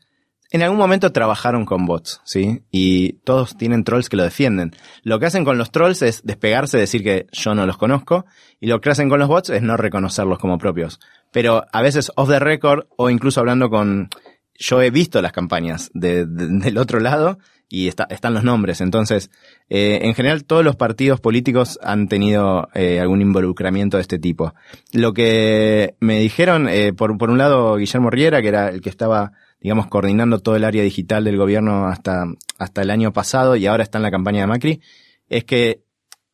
en 0.51 0.63
algún 0.63 0.79
momento 0.79 1.13
trabajaron 1.13 1.67
con 1.67 1.85
bots, 1.85 2.21
¿sí? 2.25 2.63
Y 2.71 3.15
todos 3.25 3.57
tienen 3.57 3.85
trolls 3.85 4.09
que 4.09 4.17
lo 4.17 4.23
defienden. 4.23 4.75
Lo 5.03 5.19
que 5.19 5.27
hacen 5.27 5.45
con 5.45 5.59
los 5.59 5.71
trolls 5.71 6.03
es 6.03 6.23
despegarse, 6.25 6.79
decir 6.79 7.03
que 7.03 7.27
yo 7.33 7.55
no 7.55 7.67
los 7.67 7.77
conozco, 7.77 8.25
y 8.59 8.67
lo 8.67 8.81
que 8.81 8.91
hacen 8.91 9.09
con 9.09 9.19
los 9.19 9.29
bots 9.29 9.51
es 9.51 9.63
no 9.63 9.77
reconocerlos 9.77 10.39
como 10.39 10.59
propios. 10.59 11.01
Pero 11.33 11.67
a 11.73 11.83
veces 11.83 12.11
off 12.17 12.31
the 12.31 12.39
record, 12.39 12.87
o 12.97 13.11
incluso 13.11 13.41
hablando 13.41 13.69
con, 13.69 14.09
yo 14.55 14.81
he 14.81 14.91
visto 14.91 15.21
las 15.21 15.33
campañas 15.33 15.91
del 15.93 16.79
otro 16.79 17.01
lado, 17.01 17.39
y 17.69 17.89
están 17.89 18.35
los 18.35 18.45
nombres. 18.45 18.81
Entonces, 18.81 19.31
eh, 19.69 20.01
en 20.03 20.15
general 20.15 20.45
todos 20.45 20.65
los 20.65 20.77
partidos 20.77 21.21
políticos 21.21 21.79
han 21.83 22.09
tenido 22.09 22.69
eh, 22.75 23.01
algún 23.01 23.21
involucramiento 23.21 23.99
de 23.99 24.03
este 24.03 24.19
tipo. 24.19 24.55
Lo 24.93 25.13
que 25.13 25.95
me 26.01 26.19
dijeron, 26.21 26.69
eh, 26.69 26.93
por, 26.93 27.17
por 27.19 27.31
un 27.31 27.39
lado, 27.39 27.77
Guillermo 27.77 28.11
Riera, 28.11 28.41
que 28.41 28.49
era 28.49 28.69
el 28.69 28.81
que 28.81 28.91
estaba 28.91 29.33
digamos, 29.61 29.89
coordinando 29.89 30.39
todo 30.39 30.57
el 30.57 30.65
área 30.65 30.83
digital 30.83 31.25
del 31.25 31.37
gobierno 31.37 31.89
hasta, 31.89 32.27
hasta 32.59 32.83
el 32.83 32.91
año 32.91 33.13
pasado 33.13 33.57
y 33.57 33.67
ahora 33.67 33.83
está 33.83 33.99
en 33.99 34.03
la 34.03 34.11
campaña 34.11 34.43
de 34.43 34.47
Macri, 34.47 34.81
es 35.29 35.45
que 35.45 35.83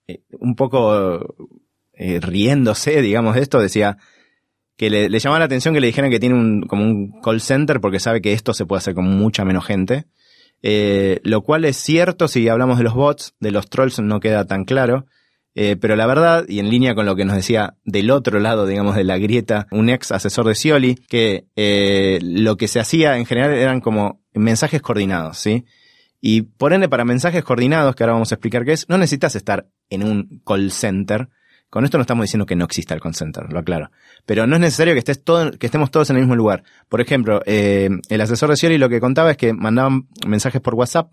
eh, 0.07 0.21
un 0.39 0.55
poco 0.55 1.35
eh, 1.95 2.21
riéndose, 2.21 3.01
digamos, 3.01 3.35
de 3.35 3.43
esto, 3.43 3.61
decía 3.61 3.97
que 4.77 4.91
le, 4.91 5.09
le 5.09 5.19
llamaba 5.21 5.39
la 5.39 5.45
atención 5.47 5.73
que 5.73 5.81
le 5.81 5.87
dijeran 5.87 6.11
que 6.11 6.21
tiene 6.21 6.35
un, 6.35 6.63
como 6.63 6.85
un 6.85 7.21
call 7.23 7.41
center 7.41 7.81
porque 7.81 8.01
sabe 8.01 8.21
que 8.21 8.33
esto 8.33 8.53
se 8.53 8.67
puede 8.67 8.79
hacer 8.79 8.95
con 8.95 9.07
mucha 9.07 9.45
menos 9.45 9.65
gente. 9.65 10.07
Eh, 10.67 11.21
lo 11.25 11.43
cual 11.43 11.67
es 11.67 11.77
cierto 11.77 12.27
si 12.27 12.49
hablamos 12.49 12.79
de 12.79 12.85
los 12.85 12.95
bots, 12.95 13.35
de 13.39 13.51
los 13.51 13.69
trolls 13.69 13.99
no 13.99 14.19
queda 14.19 14.47
tan 14.47 14.65
claro. 14.65 15.05
Eh, 15.55 15.77
pero 15.77 15.95
la 15.95 16.07
verdad, 16.07 16.47
y 16.49 16.59
en 16.59 16.71
línea 16.71 16.95
con 16.95 17.05
lo 17.05 17.15
que 17.15 17.27
nos 17.27 17.37
decía 17.37 17.77
del 17.85 18.11
otro 18.11 18.41
lado, 18.41 18.67
digamos, 18.67 18.97
de 18.97 19.05
la 19.05 19.19
grieta, 19.19 19.67
un 19.71 19.91
ex 19.91 20.11
asesor 20.11 20.47
de 20.47 20.55
Scioli, 20.55 20.95
que 20.95 21.45
eh, 21.55 22.19
lo 22.23 22.57
que 22.57 22.67
se 22.67 22.81
hacía 22.81 23.19
en 23.19 23.27
general 23.27 23.53
eran 23.53 23.83
como 23.83 24.23
mensajes 24.33 24.81
coordinados, 24.81 25.37
¿sí? 25.37 25.67
Y 26.19 26.41
por 26.43 26.73
ende, 26.73 26.89
para 26.89 27.05
mensajes 27.05 27.45
coordinados, 27.45 27.95
que 27.95 28.03
ahora 28.03 28.15
vamos 28.15 28.33
a 28.33 28.37
explicar 28.37 28.65
qué 28.65 28.73
es, 28.73 28.89
no 28.89 28.97
necesitas 28.97 29.37
estar 29.37 29.69
en 29.91 30.03
un 30.03 30.41
call 30.47 30.73
center. 30.73 31.29
Con 31.75 31.85
esto 31.85 31.99
no 31.99 32.03
estamos 32.03 32.23
diciendo 32.23 32.47
que 32.47 32.55
no 32.55 32.67
exista 32.67 32.95
el 32.95 33.01
call 33.01 33.17
center, 33.17 33.53
lo 33.53 33.59
aclaro. 33.59 33.91
Pero 34.27 34.47
no 34.47 34.55
es 34.55 34.61
necesario 34.61 34.93
que, 34.93 35.01
estés 35.01 35.25
todo, 35.25 35.51
que 35.59 35.67
estemos 35.67 35.91
todos 35.91 36.09
en 36.09 36.15
el 36.15 36.23
mismo 36.23 36.37
lugar. 36.37 36.63
Por 36.89 37.01
ejemplo, 37.01 37.43
eh, 37.47 37.91
el 38.11 38.21
asesor 38.21 38.51
de 38.51 38.57
Scioli 38.57 38.79
lo 38.79 38.89
que 38.89 39.01
contaba 39.01 39.33
es 39.33 39.37
que 39.37 39.53
mandaban 39.53 40.07
mensajes 40.25 40.61
por 40.61 40.77
WhatsApp 40.77 41.13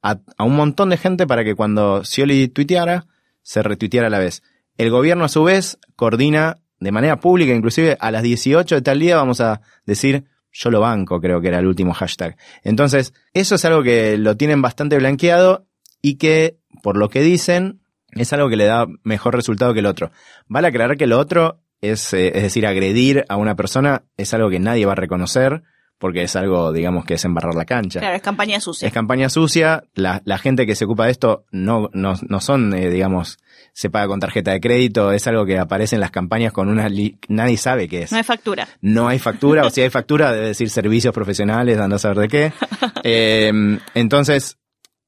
a, 0.00 0.18
a 0.38 0.44
un 0.44 0.56
montón 0.56 0.88
de 0.88 0.96
gente 0.96 1.26
para 1.26 1.44
que 1.44 1.54
cuando 1.54 2.06
Scioli 2.06 2.48
tuiteara, 2.48 3.06
se 3.42 3.62
retuiteara 3.62 4.06
a 4.06 4.10
la 4.10 4.18
vez. 4.18 4.42
El 4.78 4.88
gobierno 4.88 5.26
a 5.26 5.28
su 5.28 5.44
vez 5.44 5.78
coordina 5.94 6.56
de 6.80 6.90
manera 6.90 7.20
pública, 7.20 7.52
inclusive 7.52 7.98
a 8.00 8.10
las 8.10 8.22
18 8.22 8.76
de 8.76 8.80
tal 8.80 9.00
día 9.00 9.14
vamos 9.16 9.42
a 9.42 9.60
decir 9.84 10.24
yo 10.52 10.70
lo 10.70 10.80
banco, 10.80 11.20
creo 11.20 11.42
que 11.42 11.48
era 11.48 11.58
el 11.58 11.66
último 11.66 11.92
hashtag. 11.92 12.34
Entonces, 12.62 13.12
eso 13.34 13.56
es 13.56 13.64
algo 13.66 13.82
que 13.82 14.16
lo 14.16 14.38
tienen 14.38 14.62
bastante 14.62 14.96
blanqueado 14.96 15.66
y 16.00 16.14
que, 16.14 16.56
por 16.82 16.96
lo 16.96 17.10
que 17.10 17.20
dicen, 17.20 17.82
es 18.12 18.32
algo 18.32 18.48
que 18.48 18.56
le 18.56 18.64
da 18.64 18.86
mejor 19.04 19.34
resultado 19.34 19.72
que 19.74 19.80
el 19.80 19.86
otro. 19.86 20.10
Vale 20.46 20.68
aclarar 20.68 20.96
que 20.96 21.06
lo 21.06 21.18
otro 21.18 21.60
es, 21.80 22.12
eh, 22.14 22.32
es 22.34 22.42
decir, 22.42 22.66
agredir 22.66 23.24
a 23.28 23.36
una 23.36 23.54
persona 23.54 24.02
es 24.16 24.32
algo 24.34 24.50
que 24.50 24.58
nadie 24.58 24.86
va 24.86 24.92
a 24.92 24.96
reconocer 24.96 25.62
porque 25.98 26.22
es 26.22 26.36
algo, 26.36 26.72
digamos, 26.72 27.04
que 27.04 27.14
es 27.14 27.24
embarrar 27.24 27.56
la 27.56 27.64
cancha. 27.64 27.98
Claro, 27.98 28.14
es 28.14 28.22
campaña 28.22 28.60
sucia. 28.60 28.86
Es 28.86 28.94
campaña 28.94 29.28
sucia, 29.28 29.82
la, 29.94 30.22
la 30.24 30.38
gente 30.38 30.64
que 30.64 30.76
se 30.76 30.84
ocupa 30.84 31.06
de 31.06 31.10
esto 31.10 31.44
no, 31.50 31.90
no, 31.92 32.14
no 32.28 32.40
son, 32.40 32.72
eh, 32.72 32.88
digamos, 32.88 33.38
se 33.72 33.90
paga 33.90 34.06
con 34.06 34.20
tarjeta 34.20 34.52
de 34.52 34.60
crédito, 34.60 35.10
es 35.10 35.26
algo 35.26 35.44
que 35.44 35.58
aparece 35.58 35.96
en 35.96 36.00
las 36.00 36.12
campañas 36.12 36.52
con 36.52 36.68
una, 36.68 36.88
li- 36.88 37.18
nadie 37.26 37.56
sabe 37.56 37.88
qué 37.88 38.02
es. 38.02 38.12
No 38.12 38.18
hay 38.18 38.22
factura. 38.22 38.68
No 38.80 39.08
hay 39.08 39.18
factura, 39.18 39.66
o 39.66 39.70
si 39.70 39.80
hay 39.80 39.90
factura, 39.90 40.32
debe 40.32 40.46
decir 40.46 40.70
servicios 40.70 41.12
profesionales, 41.12 41.78
anda 41.80 41.96
a 41.96 41.98
saber 41.98 42.18
de 42.18 42.28
qué. 42.28 42.52
Eh, 43.02 43.50
entonces, 43.94 44.56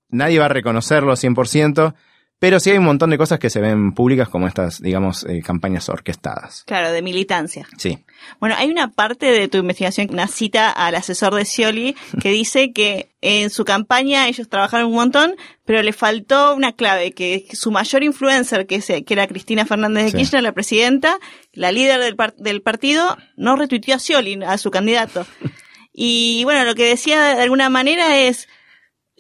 nadie 0.08 0.38
va 0.40 0.46
a 0.46 0.48
reconocerlo 0.48 1.12
100%, 1.12 1.94
pero 2.40 2.58
sí 2.58 2.70
hay 2.70 2.78
un 2.78 2.84
montón 2.84 3.10
de 3.10 3.18
cosas 3.18 3.38
que 3.38 3.50
se 3.50 3.60
ven 3.60 3.92
públicas 3.92 4.28
como 4.28 4.48
estas, 4.48 4.80
digamos, 4.82 5.24
eh, 5.28 5.40
campañas 5.44 5.88
orquestadas. 5.88 6.64
Claro, 6.66 6.90
de 6.90 7.00
militancia. 7.02 7.68
Sí. 7.78 7.98
Bueno, 8.40 8.56
hay 8.58 8.68
una 8.70 8.90
parte 8.90 9.26
de 9.26 9.46
tu 9.46 9.58
investigación, 9.58 10.08
una 10.10 10.26
cita 10.26 10.70
al 10.70 10.96
asesor 10.96 11.34
de 11.34 11.44
Scioli, 11.44 11.94
que 12.20 12.30
dice 12.32 12.72
que 12.72 13.12
en 13.20 13.50
su 13.50 13.64
campaña 13.64 14.26
ellos 14.26 14.48
trabajaron 14.48 14.88
un 14.88 14.94
montón, 14.96 15.36
pero 15.64 15.82
le 15.82 15.92
faltó 15.92 16.54
una 16.56 16.72
clave, 16.72 17.12
que 17.12 17.46
su 17.52 17.70
mayor 17.70 18.02
influencer, 18.02 18.66
que, 18.66 18.80
que 18.80 19.14
era 19.14 19.28
Cristina 19.28 19.64
Fernández 19.66 20.04
de 20.06 20.10
Sí. 20.10 20.16
Kirchner, 20.16 20.42
la 20.42 20.52
presidenta, 20.52 21.18
la 21.52 21.70
líder 21.70 22.00
del, 22.00 22.16
par- 22.16 22.34
del 22.36 22.62
partido, 22.62 23.16
no 23.36 23.54
retuiteó 23.56 23.94
a 23.94 23.98
Scioli, 24.00 24.42
a 24.42 24.58
su 24.58 24.70
candidato. 24.70 25.26
Y 25.92 26.44
bueno, 26.44 26.64
lo 26.64 26.74
que 26.76 26.84
decía 26.86 27.34
de 27.34 27.42
alguna 27.42 27.68
manera 27.68 28.16
es, 28.16 28.48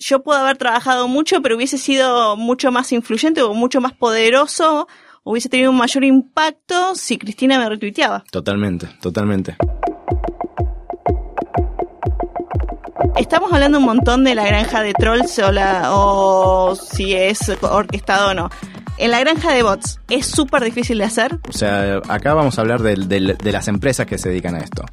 yo 0.00 0.22
puedo 0.22 0.40
haber 0.40 0.56
trabajado 0.56 1.06
mucho, 1.06 1.42
pero 1.42 1.56
hubiese 1.56 1.78
sido 1.78 2.36
mucho 2.36 2.72
más 2.72 2.90
influyente 2.90 3.42
o 3.42 3.54
mucho 3.54 3.80
más 3.80 3.92
poderoso, 3.92 4.88
hubiese 5.22 5.48
tenido 5.48 5.70
un 5.70 5.76
mayor 5.76 6.04
impacto 6.04 6.94
si 6.94 7.18
Cristina 7.18 7.58
me 7.58 7.68
retuiteaba. 7.68 8.24
Totalmente, 8.30 8.88
totalmente. 9.00 9.56
Estamos 13.16 13.52
hablando 13.52 13.78
un 13.78 13.84
montón 13.84 14.24
de 14.24 14.34
la 14.34 14.46
granja 14.46 14.82
de 14.82 14.94
trolls 14.94 15.38
o, 15.40 15.52
la, 15.52 15.94
o 15.94 16.74
si 16.74 17.14
es 17.14 17.50
orquestado 17.60 18.30
o 18.30 18.34
no. 18.34 18.50
En 19.00 19.12
la 19.12 19.20
granja 19.20 19.54
de 19.54 19.62
bots, 19.62 19.98
¿es 20.10 20.26
súper 20.26 20.62
difícil 20.62 20.98
de 20.98 21.04
hacer? 21.04 21.38
O 21.48 21.52
sea, 21.54 22.02
acá 22.06 22.34
vamos 22.34 22.58
a 22.58 22.60
hablar 22.60 22.82
de, 22.82 23.38
las 23.50 23.66
empresas 23.66 24.04
que 24.04 24.18
se 24.18 24.28
dedican 24.28 24.54
a 24.54 24.58
esto. 24.58 24.84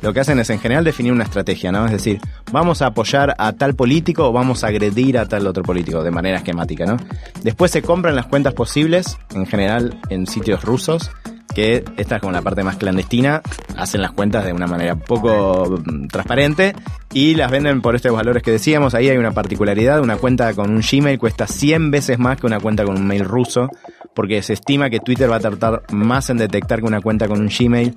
Lo 0.00 0.12
que 0.12 0.20
hacen 0.20 0.38
es 0.38 0.48
en 0.50 0.60
general 0.60 0.84
definir 0.84 1.10
una 1.10 1.24
estrategia, 1.24 1.72
¿no? 1.72 1.84
Es 1.84 1.90
decir, 1.90 2.20
vamos 2.52 2.82
a 2.82 2.86
apoyar 2.86 3.34
a 3.36 3.52
tal 3.54 3.74
político 3.74 4.28
o 4.28 4.32
vamos 4.32 4.62
a 4.62 4.68
agredir 4.68 5.18
a 5.18 5.26
tal 5.26 5.44
otro 5.48 5.64
político 5.64 6.04
de 6.04 6.12
manera 6.12 6.36
esquemática, 6.38 6.86
¿no? 6.86 6.98
Después 7.42 7.72
se 7.72 7.82
compran 7.82 8.14
las 8.14 8.26
cuentas 8.26 8.54
posibles, 8.54 9.18
en 9.34 9.44
general 9.44 9.98
en 10.08 10.28
sitios 10.28 10.62
rusos, 10.62 11.10
que 11.54 11.84
esta 11.96 12.16
es 12.16 12.20
como 12.20 12.32
la 12.32 12.42
parte 12.42 12.62
más 12.62 12.76
clandestina, 12.76 13.42
hacen 13.76 14.02
las 14.02 14.12
cuentas 14.12 14.44
de 14.44 14.52
una 14.52 14.66
manera 14.66 14.96
poco 14.96 15.80
mm, 15.84 16.08
transparente 16.08 16.74
y 17.12 17.34
las 17.34 17.50
venden 17.50 17.80
por 17.80 17.96
estos 17.96 18.12
valores 18.12 18.42
que 18.42 18.50
decíamos. 18.50 18.94
Ahí 18.94 19.08
hay 19.08 19.16
una 19.16 19.32
particularidad, 19.32 20.00
una 20.00 20.16
cuenta 20.16 20.52
con 20.54 20.70
un 20.70 20.82
Gmail 20.82 21.18
cuesta 21.18 21.46
100 21.46 21.90
veces 21.90 22.18
más 22.18 22.38
que 22.38 22.46
una 22.46 22.60
cuenta 22.60 22.84
con 22.84 22.96
un 22.96 23.06
mail 23.06 23.24
ruso, 23.24 23.70
porque 24.14 24.42
se 24.42 24.54
estima 24.54 24.90
que 24.90 25.00
Twitter 25.00 25.30
va 25.30 25.36
a 25.36 25.40
tardar 25.40 25.82
más 25.90 26.30
en 26.30 26.38
detectar 26.38 26.80
que 26.80 26.86
una 26.86 27.00
cuenta 27.00 27.28
con 27.28 27.40
un 27.40 27.48
Gmail 27.48 27.94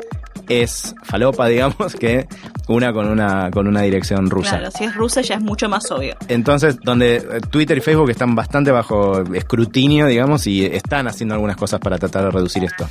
es 0.48 0.96
falopa, 1.04 1.48
digamos, 1.50 1.96
que 1.96 2.28
una 2.68 2.94
con 2.94 3.08
una, 3.08 3.50
con 3.52 3.68
una 3.68 3.82
dirección 3.82 4.30
rusa. 4.30 4.58
Claro, 4.58 4.72
si 4.72 4.84
es 4.86 4.96
rusa 4.96 5.22
ya 5.22 5.36
es 5.36 5.42
mucho 5.42 5.70
más 5.70 5.90
obvio. 5.92 6.16
Entonces, 6.28 6.80
donde 6.82 7.18
eh, 7.18 7.42
Twitter 7.50 7.78
y 7.78 7.82
Facebook 7.82 8.10
están 8.10 8.36
bastante 8.36 8.72
bajo 8.72 9.22
escrutinio, 9.34 10.08
digamos, 10.08 10.48
y 10.48 10.66
están 10.66 11.08
haciendo 11.08 11.36
algunas 11.36 11.58
cosas 11.58 11.80
para 11.80 11.98
tratar 11.98 12.26
de 12.26 12.32
reducir 12.32 12.64
esto. 12.64 12.88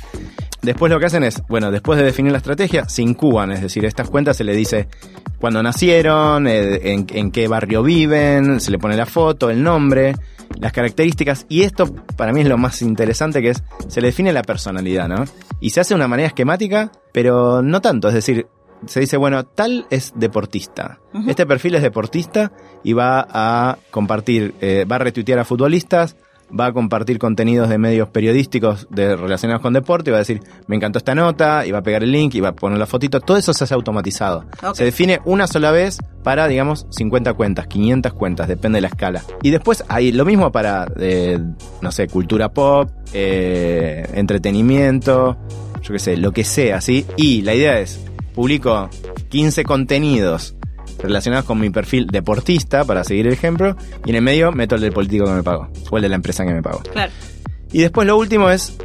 Después 0.61 0.91
lo 0.91 0.99
que 0.99 1.07
hacen 1.07 1.23
es, 1.23 1.41
bueno, 1.47 1.71
después 1.71 1.97
de 1.97 2.05
definir 2.05 2.31
la 2.31 2.37
estrategia, 2.37 2.87
se 2.87 3.01
incuban, 3.01 3.51
es 3.51 3.61
decir, 3.61 3.83
estas 3.85 4.09
cuentas 4.09 4.37
se 4.37 4.43
le 4.43 4.53
dice 4.55 4.87
cuándo 5.39 5.63
nacieron, 5.63 6.47
eh, 6.47 6.91
en, 6.91 7.07
en 7.11 7.31
qué 7.31 7.47
barrio 7.47 7.81
viven, 7.81 8.59
se 8.59 8.69
le 8.69 8.77
pone 8.77 8.95
la 8.95 9.07
foto, 9.07 9.49
el 9.49 9.63
nombre, 9.63 10.13
las 10.59 10.71
características, 10.71 11.47
y 11.49 11.63
esto 11.63 11.91
para 12.15 12.31
mí 12.31 12.41
es 12.41 12.47
lo 12.47 12.59
más 12.59 12.81
interesante 12.83 13.41
que 13.41 13.49
es, 13.49 13.63
se 13.87 14.01
le 14.01 14.07
define 14.07 14.31
la 14.33 14.43
personalidad, 14.43 15.07
¿no? 15.07 15.25
Y 15.59 15.71
se 15.71 15.79
hace 15.79 15.93
de 15.93 15.95
una 15.95 16.07
manera 16.07 16.27
esquemática, 16.27 16.91
pero 17.11 17.63
no 17.63 17.81
tanto, 17.81 18.09
es 18.09 18.13
decir, 18.13 18.47
se 18.85 18.99
dice, 18.99 19.17
bueno, 19.17 19.45
tal 19.45 19.85
es 19.89 20.13
deportista. 20.15 20.99
Este 21.27 21.45
perfil 21.45 21.75
es 21.75 21.81
deportista 21.81 22.51
y 22.83 22.93
va 22.93 23.27
a 23.29 23.77
compartir, 23.91 24.55
eh, 24.61 24.85
va 24.89 24.95
a 24.95 24.99
retuitear 24.99 25.39
a 25.39 25.45
futbolistas, 25.45 26.15
va 26.57 26.67
a 26.67 26.73
compartir 26.73 27.19
contenidos 27.19 27.69
de 27.69 27.77
medios 27.77 28.09
periodísticos 28.09 28.87
de, 28.89 29.15
relacionados 29.15 29.61
con 29.61 29.73
deporte 29.73 30.09
y 30.09 30.11
va 30.11 30.17
a 30.17 30.19
decir, 30.19 30.41
me 30.67 30.75
encantó 30.75 30.97
esta 30.97 31.15
nota, 31.15 31.65
y 31.65 31.71
va 31.71 31.79
a 31.79 31.83
pegar 31.83 32.03
el 32.03 32.11
link 32.11 32.35
y 32.35 32.39
va 32.39 32.49
a 32.49 32.55
poner 32.55 32.77
la 32.77 32.85
fotito. 32.85 33.19
Todo 33.19 33.37
eso 33.37 33.53
se 33.53 33.63
hace 33.63 33.73
automatizado. 33.73 34.45
Se 34.73 34.83
define 34.83 35.19
una 35.25 35.47
sola 35.47 35.71
vez 35.71 35.97
para, 36.23 36.47
digamos, 36.47 36.85
50 36.89 37.33
cuentas, 37.33 37.67
500 37.67 38.13
cuentas, 38.13 38.47
depende 38.47 38.77
de 38.77 38.81
la 38.81 38.87
escala. 38.89 39.23
Y 39.41 39.49
después 39.49 39.83
hay 39.87 40.11
lo 40.11 40.25
mismo 40.25 40.51
para, 40.51 40.87
eh, 40.99 41.39
no 41.81 41.91
sé, 41.91 42.07
cultura 42.07 42.49
pop, 42.49 42.89
eh, 43.13 44.07
entretenimiento, 44.13 45.37
yo 45.81 45.93
qué 45.93 45.99
sé, 45.99 46.17
lo 46.17 46.31
que 46.31 46.43
sea, 46.43 46.81
¿sí? 46.81 47.05
Y 47.17 47.41
la 47.41 47.55
idea 47.55 47.79
es, 47.79 47.99
publico 48.33 48.89
15 49.29 49.63
contenidos 49.63 50.55
relacionados 51.01 51.45
con 51.45 51.59
mi 51.59 51.69
perfil 51.69 52.07
deportista, 52.07 52.83
para 52.85 53.03
seguir 53.03 53.27
el 53.27 53.33
ejemplo, 53.33 53.75
y 54.05 54.09
en 54.09 54.15
el 54.17 54.21
medio 54.21 54.51
meto 54.51 54.75
el 54.75 54.81
del 54.81 54.91
político 54.91 55.25
que 55.25 55.31
me 55.31 55.43
pagó, 55.43 55.69
o 55.89 55.97
el 55.97 56.03
de 56.03 56.09
la 56.09 56.15
empresa 56.15 56.45
que 56.45 56.53
me 56.53 56.61
pagó. 56.61 56.79
Claro. 56.91 57.11
Y 57.71 57.81
después 57.81 58.07
lo 58.07 58.17
último 58.17 58.49
es 58.49 58.77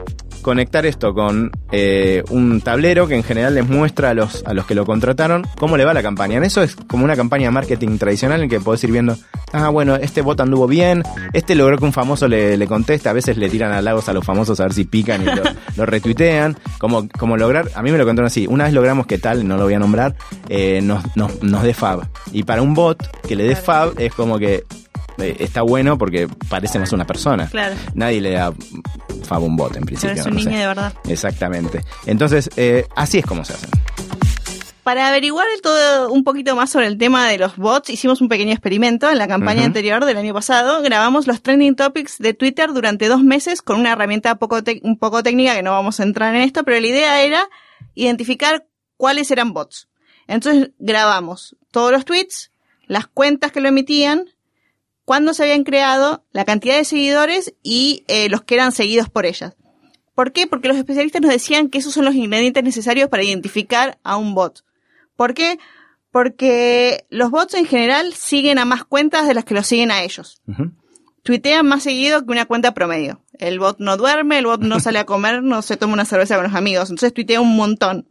conectar 0.46 0.86
esto 0.86 1.12
con 1.12 1.50
eh, 1.72 2.22
un 2.30 2.60
tablero 2.60 3.08
que 3.08 3.16
en 3.16 3.24
general 3.24 3.56
les 3.56 3.68
muestra 3.68 4.10
a 4.10 4.14
los, 4.14 4.44
a 4.46 4.54
los 4.54 4.64
que 4.64 4.76
lo 4.76 4.86
contrataron 4.86 5.44
cómo 5.58 5.76
le 5.76 5.84
va 5.84 5.92
la 5.92 6.04
campaña. 6.04 6.36
En 6.36 6.44
eso 6.44 6.62
es 6.62 6.76
como 6.76 7.04
una 7.04 7.16
campaña 7.16 7.46
de 7.46 7.50
marketing 7.50 7.98
tradicional 7.98 8.44
en 8.44 8.48
que 8.48 8.60
podés 8.60 8.84
ir 8.84 8.92
viendo, 8.92 9.16
ah, 9.52 9.70
bueno, 9.70 9.96
este 9.96 10.22
bot 10.22 10.40
anduvo 10.40 10.68
bien, 10.68 11.02
este 11.32 11.56
logró 11.56 11.78
que 11.78 11.84
un 11.84 11.92
famoso 11.92 12.28
le, 12.28 12.56
le 12.56 12.68
conteste, 12.68 13.08
a 13.08 13.12
veces 13.12 13.38
le 13.38 13.48
tiran 13.48 13.72
halagos 13.72 14.08
a 14.08 14.12
los 14.12 14.24
famosos 14.24 14.60
a 14.60 14.62
ver 14.62 14.72
si 14.72 14.84
pican 14.84 15.20
y 15.22 15.24
lo, 15.24 15.42
lo 15.76 15.84
retuitean, 15.84 16.56
como, 16.78 17.08
como 17.08 17.36
lograr, 17.36 17.68
a 17.74 17.82
mí 17.82 17.90
me 17.90 17.98
lo 17.98 18.04
contaron 18.04 18.28
así, 18.28 18.46
una 18.46 18.66
vez 18.66 18.72
logramos 18.72 19.08
que 19.08 19.18
tal, 19.18 19.48
no 19.48 19.56
lo 19.56 19.64
voy 19.64 19.74
a 19.74 19.80
nombrar, 19.80 20.14
eh, 20.48 20.80
nos, 20.80 21.16
nos, 21.16 21.42
nos 21.42 21.64
dé 21.64 21.74
fab. 21.74 22.06
Y 22.30 22.44
para 22.44 22.62
un 22.62 22.72
bot 22.72 23.02
que 23.26 23.34
le 23.34 23.42
dé 23.42 23.56
fab 23.56 24.00
es 24.00 24.14
como 24.14 24.38
que 24.38 24.62
eh, 25.18 25.37
está 25.40 25.62
bueno 25.62 25.99
porque 25.99 26.28
parece 26.49 26.78
más 26.78 26.92
una 26.92 27.06
persona. 27.06 27.49
Claro. 27.49 27.75
Nadie 27.94 28.20
le 28.20 28.30
da 28.32 28.52
fab 29.25 29.42
un 29.42 29.56
bot 29.56 29.76
en 29.76 29.85
Pero 29.85 29.87
principio. 29.87 30.20
es 30.20 30.26
un 30.26 30.35
no 30.35 30.40
sé. 30.40 30.46
niño 30.49 30.61
de 30.61 30.66
verdad. 30.66 30.92
Exactamente. 31.08 31.82
Entonces, 32.06 32.50
eh, 32.56 32.87
así 32.94 33.18
es 33.18 33.26
como 33.26 33.44
se 33.44 33.54
hacen. 33.54 33.70
Para 34.82 35.08
averiguar 35.08 35.46
todo 35.64 36.12
un 36.12 36.23
poquito 36.23 36.54
más 36.54 36.70
sobre 36.70 36.87
el 36.87 36.96
tema 36.96 37.26
de 37.26 37.38
los 37.38 37.56
bots, 37.56 37.90
hicimos 37.90 38.20
un 38.20 38.28
pequeño 38.28 38.52
experimento 38.52 39.11
en 39.11 39.18
la 39.18 39.26
campaña 39.26 39.64
anterior 39.64 40.04
del 40.04 40.16
año 40.16 40.32
pasado. 40.32 40.80
Grabamos 40.80 41.26
los 41.26 41.42
trending 41.42 41.75
topics 41.75 42.18
de 42.18 42.35
Twitter 42.35 42.73
durante 42.73 43.08
dos 43.08 43.20
meses 43.25 43.62
con 43.62 43.80
una 43.80 43.90
herramienta 43.92 44.37
poco 44.37 44.61
un 44.82 44.96
poco 44.96 45.25
técnica 45.25 45.56
que 45.56 45.64
no 45.64 45.73
vamos 45.73 45.99
a 45.99 46.04
entrar 46.04 46.37
en 46.37 46.42
esto, 46.42 46.62
pero 46.62 46.78
la 46.78 46.87
idea 46.87 47.20
era 47.23 47.49
identificar 47.96 48.64
cuáles 48.96 49.30
eran 49.32 49.52
bots. 49.52 49.88
Entonces 50.28 50.70
grabamos 50.78 51.56
todos 51.73 51.90
los 51.90 52.04
tweets, 52.04 52.52
las 52.87 53.08
cuentas 53.08 53.50
que 53.50 53.61
lo 53.61 53.68
emitían, 53.68 54.26
cuándo 55.06 55.32
se 55.32 55.44
habían 55.44 55.64
creado, 55.64 56.25
la 56.32 56.44
cantidad 56.44 56.76
de 56.76 56.84
seguidores 56.84 57.54
y 57.62 58.04
eh, 58.08 58.28
los 58.28 58.42
que 58.42 58.56
eran 58.56 58.72
seguidos 58.72 59.08
por 59.08 59.25
ellas. 59.25 59.54
¿Por 60.14 60.32
qué? 60.32 60.46
Porque 60.46 60.68
los 60.68 60.76
especialistas 60.76 61.22
nos 61.22 61.30
decían 61.30 61.70
que 61.70 61.78
esos 61.78 61.94
son 61.94 62.04
los 62.04 62.14
ingredientes 62.14 62.64
necesarios 62.64 63.08
para 63.08 63.22
identificar 63.22 63.98
a 64.02 64.16
un 64.16 64.34
bot. 64.34 64.64
¿Por 65.14 65.32
qué? 65.32 65.58
Porque 66.10 67.06
los 67.08 67.30
bots 67.30 67.54
en 67.54 67.66
general 67.66 68.12
siguen 68.14 68.58
a 68.58 68.64
más 68.64 68.84
cuentas 68.84 69.28
de 69.28 69.34
las 69.34 69.44
que 69.44 69.54
los 69.54 69.66
siguen 69.66 69.90
a 69.90 70.02
ellos. 70.02 70.42
Ujú. 70.48 70.72
Tuitean 71.22 71.66
más 71.66 71.84
seguido 71.84 72.25
que 72.25 72.32
una 72.32 72.46
cuenta 72.46 72.75
promedio. 72.75 73.22
El 73.38 73.60
bot 73.60 73.78
no 73.78 73.96
duerme, 73.96 74.38
el 74.38 74.46
bot 74.46 74.60
no 74.60 74.80
sale 74.80 74.98
a 74.98 75.06
comer, 75.06 75.42
no 75.42 75.62
se 75.62 75.76
toma 75.76 75.94
una 75.94 76.04
cerveza 76.04 76.34
con 76.34 76.44
los 76.44 76.54
amigos. 76.54 76.90
Entonces 76.90 77.14
tuitea 77.14 77.40
un 77.40 77.54
montón. 77.54 78.08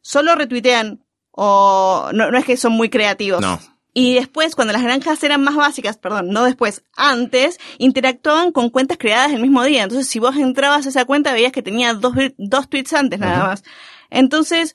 Solo 0.00 0.34
retuitean 0.34 1.04
o 1.30 2.10
no, 2.12 2.32
no 2.32 2.38
es 2.38 2.44
que 2.44 2.56
son 2.56 2.72
muy 2.72 2.88
creativos. 2.88 3.40
No. 3.40 3.60
Y 3.98 4.12
después, 4.12 4.54
cuando 4.54 4.74
las 4.74 4.82
granjas 4.82 5.24
eran 5.24 5.42
más 5.42 5.56
básicas, 5.56 5.96
perdón, 5.96 6.28
no 6.28 6.44
después, 6.44 6.82
antes, 6.96 7.58
interactuaban 7.78 8.52
con 8.52 8.68
cuentas 8.68 8.98
creadas 8.98 9.32
el 9.32 9.40
mismo 9.40 9.64
día. 9.64 9.84
Entonces, 9.84 10.06
si 10.06 10.18
vos 10.18 10.36
entrabas 10.36 10.84
a 10.84 10.90
esa 10.90 11.06
cuenta, 11.06 11.32
veías 11.32 11.50
que 11.50 11.62
tenía 11.62 11.94
dos, 11.94 12.12
dos 12.36 12.68
tweets 12.68 12.92
antes 12.92 13.18
nada 13.18 13.46
más. 13.46 13.64
Entonces, 14.10 14.74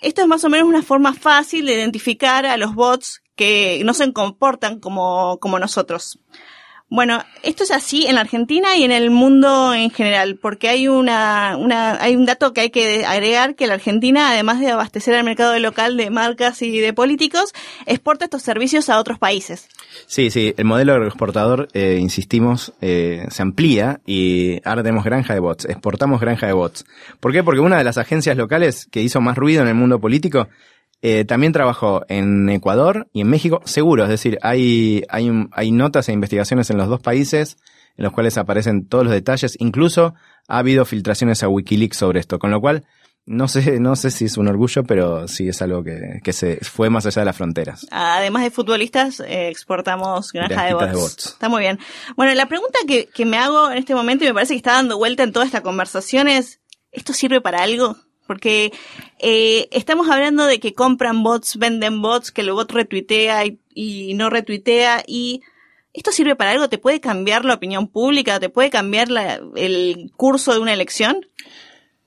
esto 0.00 0.22
es 0.22 0.26
más 0.26 0.42
o 0.44 0.48
menos 0.48 0.66
una 0.66 0.80
forma 0.82 1.12
fácil 1.12 1.66
de 1.66 1.74
identificar 1.74 2.46
a 2.46 2.56
los 2.56 2.74
bots 2.74 3.22
que 3.36 3.82
no 3.84 3.92
se 3.92 4.10
comportan 4.14 4.80
como, 4.80 5.36
como 5.38 5.58
nosotros. 5.58 6.18
Bueno, 6.94 7.24
esto 7.42 7.64
es 7.64 7.70
así 7.70 8.04
en 8.06 8.16
la 8.16 8.20
Argentina 8.20 8.76
y 8.76 8.82
en 8.82 8.92
el 8.92 9.08
mundo 9.08 9.72
en 9.72 9.88
general, 9.88 10.36
porque 10.36 10.68
hay 10.68 10.88
una, 10.88 11.56
una, 11.56 11.94
hay 12.02 12.16
un 12.16 12.26
dato 12.26 12.52
que 12.52 12.60
hay 12.60 12.70
que 12.70 13.06
agregar 13.06 13.54
que 13.54 13.66
la 13.66 13.72
Argentina, 13.72 14.30
además 14.30 14.60
de 14.60 14.72
abastecer 14.72 15.14
al 15.14 15.24
mercado 15.24 15.58
local 15.58 15.96
de 15.96 16.10
marcas 16.10 16.60
y 16.60 16.80
de 16.80 16.92
políticos, 16.92 17.54
exporta 17.86 18.26
estos 18.26 18.42
servicios 18.42 18.90
a 18.90 18.98
otros 18.98 19.18
países. 19.18 19.70
Sí, 20.06 20.30
sí, 20.30 20.52
el 20.58 20.66
modelo 20.66 21.02
exportador, 21.06 21.68
eh, 21.72 21.96
insistimos, 21.98 22.74
eh, 22.82 23.24
se 23.30 23.40
amplía 23.40 24.02
y 24.04 24.60
ahora 24.62 24.82
tenemos 24.82 25.04
granja 25.04 25.32
de 25.32 25.40
bots, 25.40 25.64
exportamos 25.64 26.20
granja 26.20 26.46
de 26.46 26.52
bots. 26.52 26.84
¿Por 27.20 27.32
qué? 27.32 27.42
Porque 27.42 27.60
una 27.60 27.78
de 27.78 27.84
las 27.84 27.96
agencias 27.96 28.36
locales 28.36 28.86
que 28.90 29.00
hizo 29.00 29.22
más 29.22 29.38
ruido 29.38 29.62
en 29.62 29.68
el 29.68 29.74
mundo 29.74 29.98
político 29.98 30.50
eh, 31.02 31.24
también 31.24 31.52
trabajó 31.52 32.04
en 32.08 32.48
Ecuador 32.48 33.08
y 33.12 33.20
en 33.20 33.28
México, 33.28 33.60
seguro, 33.64 34.04
es 34.04 34.08
decir, 34.08 34.38
hay, 34.42 35.02
hay, 35.08 35.30
hay 35.50 35.72
notas 35.72 36.08
e 36.08 36.12
investigaciones 36.12 36.70
en 36.70 36.78
los 36.78 36.88
dos 36.88 37.00
países 37.00 37.58
en 37.96 38.04
los 38.04 38.12
cuales 38.12 38.38
aparecen 38.38 38.86
todos 38.86 39.04
los 39.04 39.12
detalles, 39.12 39.56
incluso 39.58 40.14
ha 40.48 40.58
habido 40.58 40.84
filtraciones 40.84 41.42
a 41.42 41.48
Wikileaks 41.48 41.96
sobre 41.96 42.20
esto, 42.20 42.38
con 42.38 42.50
lo 42.50 42.60
cual 42.60 42.84
no 43.24 43.46
sé, 43.46 43.78
no 43.78 43.94
sé 43.94 44.10
si 44.10 44.24
es 44.24 44.36
un 44.36 44.48
orgullo, 44.48 44.82
pero 44.82 45.28
sí 45.28 45.48
es 45.48 45.62
algo 45.62 45.84
que, 45.84 46.20
que 46.24 46.32
se 46.32 46.56
fue 46.56 46.90
más 46.90 47.06
allá 47.06 47.22
de 47.22 47.26
las 47.26 47.36
fronteras. 47.36 47.86
Además 47.90 48.42
de 48.42 48.50
futbolistas, 48.50 49.20
eh, 49.20 49.48
exportamos 49.48 50.32
granja 50.32 50.64
de 50.64 50.74
bots. 50.74 51.26
Está 51.26 51.48
muy 51.48 51.60
bien. 51.60 51.78
Bueno, 52.16 52.34
la 52.34 52.46
pregunta 52.46 52.78
que, 52.86 53.06
que 53.06 53.24
me 53.24 53.38
hago 53.38 53.70
en 53.70 53.78
este 53.78 53.94
momento 53.94 54.24
y 54.24 54.28
me 54.28 54.34
parece 54.34 54.54
que 54.54 54.58
está 54.58 54.72
dando 54.72 54.98
vuelta 54.98 55.22
en 55.22 55.32
toda 55.32 55.46
esta 55.46 55.62
conversación 55.62 56.26
es, 56.26 56.60
¿esto 56.90 57.12
sirve 57.12 57.40
para 57.40 57.62
algo? 57.62 57.96
Porque 58.26 58.72
eh, 59.18 59.68
estamos 59.72 60.08
hablando 60.08 60.46
de 60.46 60.60
que 60.60 60.74
compran 60.74 61.22
bots, 61.22 61.56
venden 61.56 62.00
bots, 62.00 62.30
que 62.30 62.42
el 62.42 62.52
bot 62.52 62.70
retuitea 62.70 63.44
y, 63.74 64.14
no 64.14 64.30
retuitea 64.30 65.02
y 65.06 65.42
¿esto 65.92 66.12
sirve 66.12 66.36
para 66.36 66.52
algo? 66.52 66.68
¿Te 66.68 66.78
puede 66.78 67.00
cambiar 67.00 67.44
la 67.44 67.54
opinión 67.54 67.88
pública? 67.88 68.40
¿Te 68.40 68.48
puede 68.48 68.70
cambiar 68.70 69.08
el 69.56 70.12
curso 70.16 70.52
de 70.52 70.60
una 70.60 70.72
elección? 70.72 71.26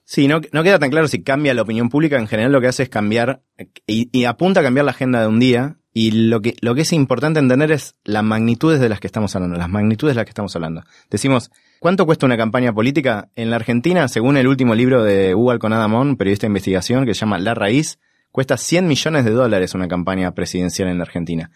Sí, 0.04 0.28
no, 0.28 0.40
queda 0.40 0.78
tan 0.78 0.92
claro 0.92 1.08
si 1.08 1.24
cambia 1.24 1.54
la 1.56 1.64
opinión 1.64 1.90
pública. 1.90 2.18
En 2.18 2.28
general 2.28 2.52
lo 2.52 2.62
que 2.62 2.68
hace 2.68 2.84
es 2.84 2.90
cambiar 2.90 3.42
y, 3.88 4.10
y, 4.12 4.26
apunta 4.26 4.60
a 4.60 4.64
cambiar 4.64 4.86
la 4.86 4.92
agenda 4.92 5.22
de 5.22 5.28
un 5.28 5.40
día. 5.40 5.78
Y 5.98 6.12
lo 6.12 6.42
que, 6.42 6.56
lo 6.60 6.76
que 6.76 6.82
es 6.82 6.92
importante 6.92 7.40
entender 7.40 7.72
es 7.72 7.96
las 8.04 8.24
magnitudes 8.24 8.82
de 8.82 8.90
las 8.90 9.00
que 9.00 9.08
estamos 9.08 9.34
hablando, 9.36 9.58
las 9.58 9.70
magnitudes 9.70 10.14
de 10.14 10.18
las 10.18 10.26
que 10.26 10.32
estamos 10.32 10.54
hablando. 10.56 10.84
Decimos, 11.10 11.52
¿Cuánto 11.86 12.08
cuesta 12.08 12.26
una 12.26 12.36
campaña 12.36 12.74
política? 12.74 13.30
En 13.36 13.52
la 13.52 13.58
Argentina, 13.58 14.08
según 14.08 14.38
el 14.38 14.48
último 14.48 14.74
libro 14.74 15.04
de 15.04 15.36
Hugo 15.36 15.52
Alconadamón, 15.52 16.18
periodista 16.18 16.48
de 16.48 16.50
investigación, 16.50 17.06
que 17.06 17.14
se 17.14 17.20
llama 17.20 17.38
La 17.38 17.54
Raíz, 17.54 18.00
cuesta 18.32 18.58
100 18.58 18.88
millones 18.88 19.24
de 19.24 19.30
dólares 19.30 19.76
una 19.76 19.88
campaña 19.88 20.32
presidencial 20.32 20.90
en 20.90 20.98
la 20.98 21.04
Argentina. 21.04 21.52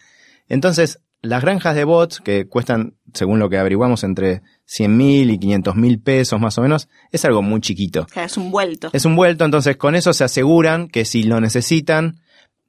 Entonces, 0.48 1.00
las 1.20 1.42
granjas 1.42 1.74
de 1.74 1.82
bots, 1.82 2.20
que 2.20 2.46
cuestan, 2.46 2.94
según 3.12 3.40
lo 3.40 3.50
que 3.50 3.58
averiguamos, 3.58 4.04
entre 4.04 4.42
100 4.66 4.96
mil 4.96 5.30
y 5.32 5.38
500 5.40 5.74
mil 5.74 6.00
pesos 6.00 6.40
más 6.40 6.56
o 6.58 6.62
menos, 6.62 6.88
es 7.10 7.24
algo 7.24 7.42
muy 7.42 7.60
chiquito. 7.60 8.06
Es 8.14 8.36
un 8.36 8.52
vuelto. 8.52 8.90
Es 8.92 9.04
un 9.04 9.16
vuelto, 9.16 9.44
entonces 9.44 9.78
con 9.78 9.96
eso 9.96 10.12
se 10.12 10.22
aseguran 10.22 10.86
que 10.86 11.04
si 11.06 11.24
lo 11.24 11.40
necesitan, 11.40 12.20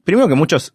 primero 0.04 0.28
que 0.28 0.34
muchos 0.34 0.74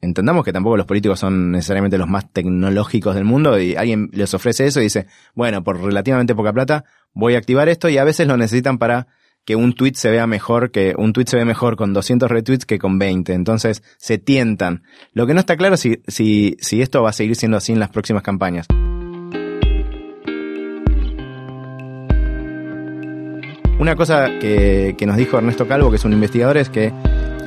entendamos 0.00 0.44
que 0.44 0.52
tampoco 0.52 0.76
los 0.76 0.86
políticos 0.86 1.18
son 1.18 1.50
necesariamente 1.50 1.98
los 1.98 2.08
más 2.08 2.32
tecnológicos 2.32 3.14
del 3.14 3.24
mundo 3.24 3.58
y 3.58 3.74
alguien 3.74 4.10
les 4.12 4.32
ofrece 4.34 4.66
eso 4.66 4.80
y 4.80 4.84
dice, 4.84 5.06
bueno, 5.34 5.64
por 5.64 5.82
relativamente 5.82 6.34
poca 6.34 6.52
plata 6.52 6.84
voy 7.14 7.34
a 7.34 7.38
activar 7.38 7.68
esto 7.68 7.88
y 7.88 7.98
a 7.98 8.04
veces 8.04 8.28
lo 8.28 8.36
necesitan 8.36 8.78
para 8.78 9.08
que 9.44 9.56
un 9.56 9.72
tweet 9.72 9.94
se 9.94 10.10
vea 10.10 10.26
mejor, 10.26 10.70
que 10.70 10.94
un 10.96 11.12
tweet 11.12 11.26
se 11.26 11.38
ve 11.38 11.44
mejor 11.44 11.76
con 11.76 11.94
200 11.94 12.30
retweets 12.30 12.66
que 12.66 12.78
con 12.78 12.98
20. 12.98 13.32
Entonces 13.32 13.82
se 13.96 14.18
tientan. 14.18 14.82
Lo 15.14 15.26
que 15.26 15.32
no 15.32 15.40
está 15.40 15.56
claro 15.56 15.78
si, 15.78 16.02
si, 16.06 16.56
si 16.60 16.82
esto 16.82 17.02
va 17.02 17.10
a 17.10 17.14
seguir 17.14 17.34
siendo 17.34 17.56
así 17.56 17.72
en 17.72 17.80
las 17.80 17.88
próximas 17.88 18.22
campañas. 18.22 18.66
Una 23.80 23.96
cosa 23.96 24.38
que, 24.38 24.96
que 24.98 25.06
nos 25.06 25.16
dijo 25.16 25.38
Ernesto 25.38 25.66
Calvo, 25.66 25.88
que 25.88 25.96
es 25.96 26.04
un 26.04 26.12
investigador, 26.12 26.58
es 26.58 26.68
que 26.68 26.92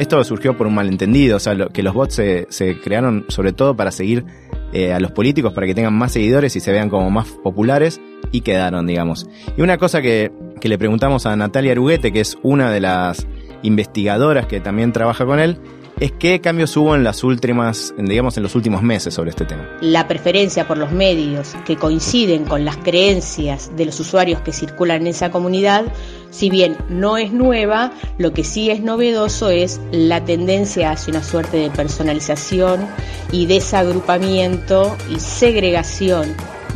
esto 0.01 0.23
surgió 0.23 0.57
por 0.57 0.65
un 0.65 0.73
malentendido, 0.73 1.37
o 1.37 1.39
sea, 1.39 1.55
que 1.71 1.83
los 1.83 1.93
bots 1.93 2.15
se, 2.15 2.47
se, 2.49 2.79
crearon 2.79 3.25
sobre 3.27 3.53
todo 3.53 3.75
para 3.75 3.91
seguir 3.91 4.25
eh, 4.73 4.93
a 4.93 4.99
los 4.99 5.11
políticos, 5.11 5.53
para 5.53 5.67
que 5.67 5.75
tengan 5.75 5.93
más 5.93 6.11
seguidores 6.11 6.55
y 6.55 6.59
se 6.59 6.71
vean 6.71 6.89
como 6.89 7.11
más 7.11 7.27
populares, 7.27 8.01
y 8.31 8.41
quedaron, 8.41 8.87
digamos. 8.87 9.27
Y 9.55 9.61
una 9.61 9.77
cosa 9.77 10.01
que, 10.01 10.31
que 10.59 10.69
le 10.69 10.79
preguntamos 10.79 11.27
a 11.27 11.35
Natalia 11.35 11.73
Aruguete, 11.73 12.11
que 12.11 12.19
es 12.19 12.35
una 12.41 12.71
de 12.71 12.79
las 12.79 13.27
investigadoras 13.61 14.47
que 14.47 14.59
también 14.59 14.91
trabaja 14.91 15.23
con 15.23 15.39
él, 15.39 15.59
es 16.01 16.11
qué 16.13 16.41
cambios 16.41 16.75
hubo 16.77 16.95
en 16.95 17.03
las 17.03 17.23
últimas, 17.23 17.93
digamos, 17.95 18.35
en 18.35 18.41
los 18.41 18.55
últimos 18.55 18.81
meses 18.81 19.13
sobre 19.13 19.29
este 19.29 19.45
tema. 19.45 19.69
La 19.81 20.07
preferencia 20.07 20.67
por 20.67 20.77
los 20.77 20.91
medios 20.91 21.53
que 21.63 21.75
coinciden 21.75 22.45
con 22.45 22.65
las 22.65 22.77
creencias 22.77 23.71
de 23.77 23.85
los 23.85 23.99
usuarios 23.99 24.41
que 24.41 24.51
circulan 24.51 25.01
en 25.01 25.07
esa 25.07 25.29
comunidad, 25.29 25.85
si 26.31 26.49
bien 26.49 26.77
no 26.89 27.17
es 27.17 27.31
nueva, 27.31 27.91
lo 28.17 28.33
que 28.33 28.43
sí 28.43 28.71
es 28.71 28.81
novedoso 28.81 29.49
es 29.49 29.79
la 29.91 30.23
tendencia 30.25 30.91
hacia 30.91 31.11
una 31.11 31.23
suerte 31.23 31.57
de 31.57 31.69
personalización 31.69 32.87
y 33.31 33.45
desagrupamiento 33.45 34.97
y 35.09 35.19
segregación 35.19 36.33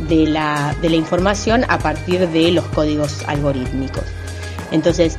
de 0.08 0.26
la, 0.26 0.76
de 0.82 0.90
la 0.90 0.96
información 0.96 1.64
a 1.68 1.78
partir 1.78 2.28
de 2.28 2.52
los 2.52 2.64
códigos 2.66 3.24
algorítmicos. 3.26 4.04
Entonces, 4.70 5.18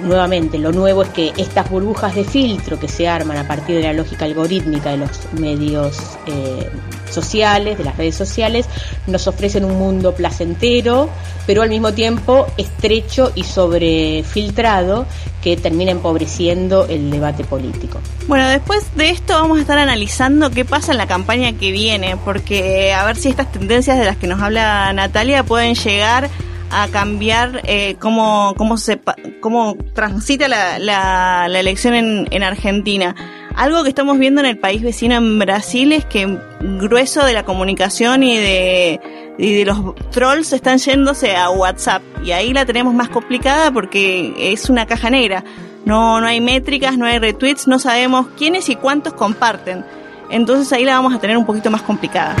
nuevamente, 0.00 0.58
lo 0.58 0.72
nuevo 0.72 1.02
es 1.02 1.08
que 1.10 1.32
estas 1.36 1.70
burbujas 1.70 2.14
de 2.14 2.24
filtro 2.24 2.78
que 2.78 2.88
se 2.88 3.08
arman 3.08 3.36
a 3.36 3.46
partir 3.46 3.76
de 3.76 3.82
la 3.82 3.92
lógica 3.92 4.24
algorítmica 4.24 4.90
de 4.90 4.98
los 4.98 5.32
medios 5.32 5.98
eh, 6.26 6.70
sociales, 7.10 7.78
de 7.78 7.84
las 7.84 7.96
redes 7.96 8.14
sociales, 8.14 8.66
nos 9.06 9.26
ofrecen 9.26 9.64
un 9.64 9.78
mundo 9.78 10.14
placentero, 10.14 11.08
pero 11.46 11.62
al 11.62 11.68
mismo 11.68 11.92
tiempo 11.92 12.46
estrecho 12.56 13.32
y 13.34 13.44
sobrefiltrado 13.44 15.06
que 15.42 15.56
termina 15.56 15.90
empobreciendo 15.90 16.86
el 16.86 17.10
debate 17.10 17.44
político. 17.44 18.00
Bueno, 18.26 18.48
después 18.48 18.96
de 18.96 19.10
esto 19.10 19.34
vamos 19.34 19.58
a 19.58 19.60
estar 19.60 19.78
analizando 19.78 20.50
qué 20.50 20.64
pasa 20.64 20.92
en 20.92 20.98
la 20.98 21.06
campaña 21.06 21.52
que 21.52 21.70
viene, 21.70 22.16
porque 22.16 22.94
a 22.94 23.04
ver 23.04 23.16
si 23.16 23.28
estas 23.28 23.52
tendencias 23.52 23.98
de 23.98 24.06
las 24.06 24.16
que 24.16 24.26
nos 24.26 24.40
habla 24.40 24.92
Natalia 24.94 25.42
pueden 25.42 25.74
llegar 25.74 26.30
a 26.74 26.88
cambiar 26.88 27.62
eh, 27.64 27.94
cómo, 28.00 28.54
cómo, 28.56 28.76
se, 28.78 29.00
cómo 29.40 29.76
transita 29.94 30.48
la, 30.48 30.80
la, 30.80 31.46
elección 31.60 31.94
en, 31.94 32.26
en 32.32 32.42
Argentina. 32.42 33.14
Algo 33.54 33.84
que 33.84 33.90
estamos 33.90 34.18
viendo 34.18 34.40
en 34.40 34.46
el 34.48 34.58
país 34.58 34.82
vecino 34.82 35.14
en 35.14 35.38
Brasil 35.38 35.92
es 35.92 36.04
que 36.04 36.38
grueso 36.60 37.24
de 37.24 37.32
la 37.32 37.44
comunicación 37.44 38.24
y 38.24 38.36
de, 38.36 39.00
de 39.38 39.64
los 39.64 39.94
trolls 40.10 40.52
están 40.52 40.78
yéndose 40.78 41.36
a 41.36 41.50
WhatsApp 41.50 42.02
y 42.24 42.32
ahí 42.32 42.52
la 42.52 42.66
tenemos 42.66 42.92
más 42.92 43.08
complicada 43.08 43.70
porque 43.70 44.34
es 44.36 44.68
una 44.68 44.84
caja 44.86 45.10
negra. 45.10 45.44
No, 45.84 46.20
no 46.20 46.26
hay 46.26 46.40
métricas, 46.40 46.98
no 46.98 47.06
hay 47.06 47.20
retweets, 47.20 47.68
no 47.68 47.78
sabemos 47.78 48.26
quiénes 48.36 48.68
y 48.68 48.74
cuántos 48.74 49.12
comparten. 49.12 49.84
Entonces 50.28 50.72
ahí 50.72 50.84
la 50.84 50.96
vamos 50.96 51.14
a 51.14 51.20
tener 51.20 51.36
un 51.36 51.46
poquito 51.46 51.70
más 51.70 51.82
complicada. 51.82 52.34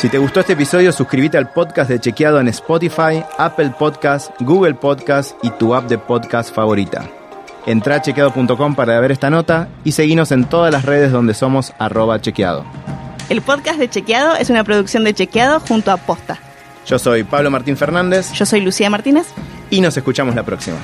Si 0.00 0.08
te 0.08 0.16
gustó 0.16 0.40
este 0.40 0.54
episodio, 0.54 0.92
suscríbete 0.92 1.36
al 1.36 1.52
podcast 1.52 1.90
de 1.90 2.00
Chequeado 2.00 2.40
en 2.40 2.48
Spotify, 2.48 3.22
Apple 3.36 3.74
Podcast, 3.78 4.30
Google 4.40 4.72
Podcast 4.72 5.32
y 5.42 5.50
tu 5.50 5.74
app 5.74 5.90
de 5.90 5.98
podcast 5.98 6.54
favorita. 6.54 7.06
Entra 7.66 7.96
a 7.96 8.00
chequeado.com 8.00 8.74
para 8.74 8.98
ver 8.98 9.12
esta 9.12 9.28
nota 9.28 9.68
y 9.84 9.92
seguinos 9.92 10.32
en 10.32 10.46
todas 10.46 10.72
las 10.72 10.86
redes 10.86 11.12
donde 11.12 11.34
somos 11.34 11.74
arroba 11.78 12.18
chequeado. 12.18 12.64
El 13.28 13.42
podcast 13.42 13.78
de 13.78 13.90
Chequeado 13.90 14.36
es 14.36 14.48
una 14.48 14.64
producción 14.64 15.04
de 15.04 15.12
Chequeado 15.12 15.60
junto 15.60 15.90
a 15.90 15.98
Posta. 15.98 16.38
Yo 16.86 16.98
soy 16.98 17.22
Pablo 17.22 17.50
Martín 17.50 17.76
Fernández. 17.76 18.32
Yo 18.32 18.46
soy 18.46 18.62
Lucía 18.62 18.88
Martínez. 18.88 19.26
Y 19.68 19.82
nos 19.82 19.94
escuchamos 19.98 20.34
la 20.34 20.44
próxima. 20.44 20.78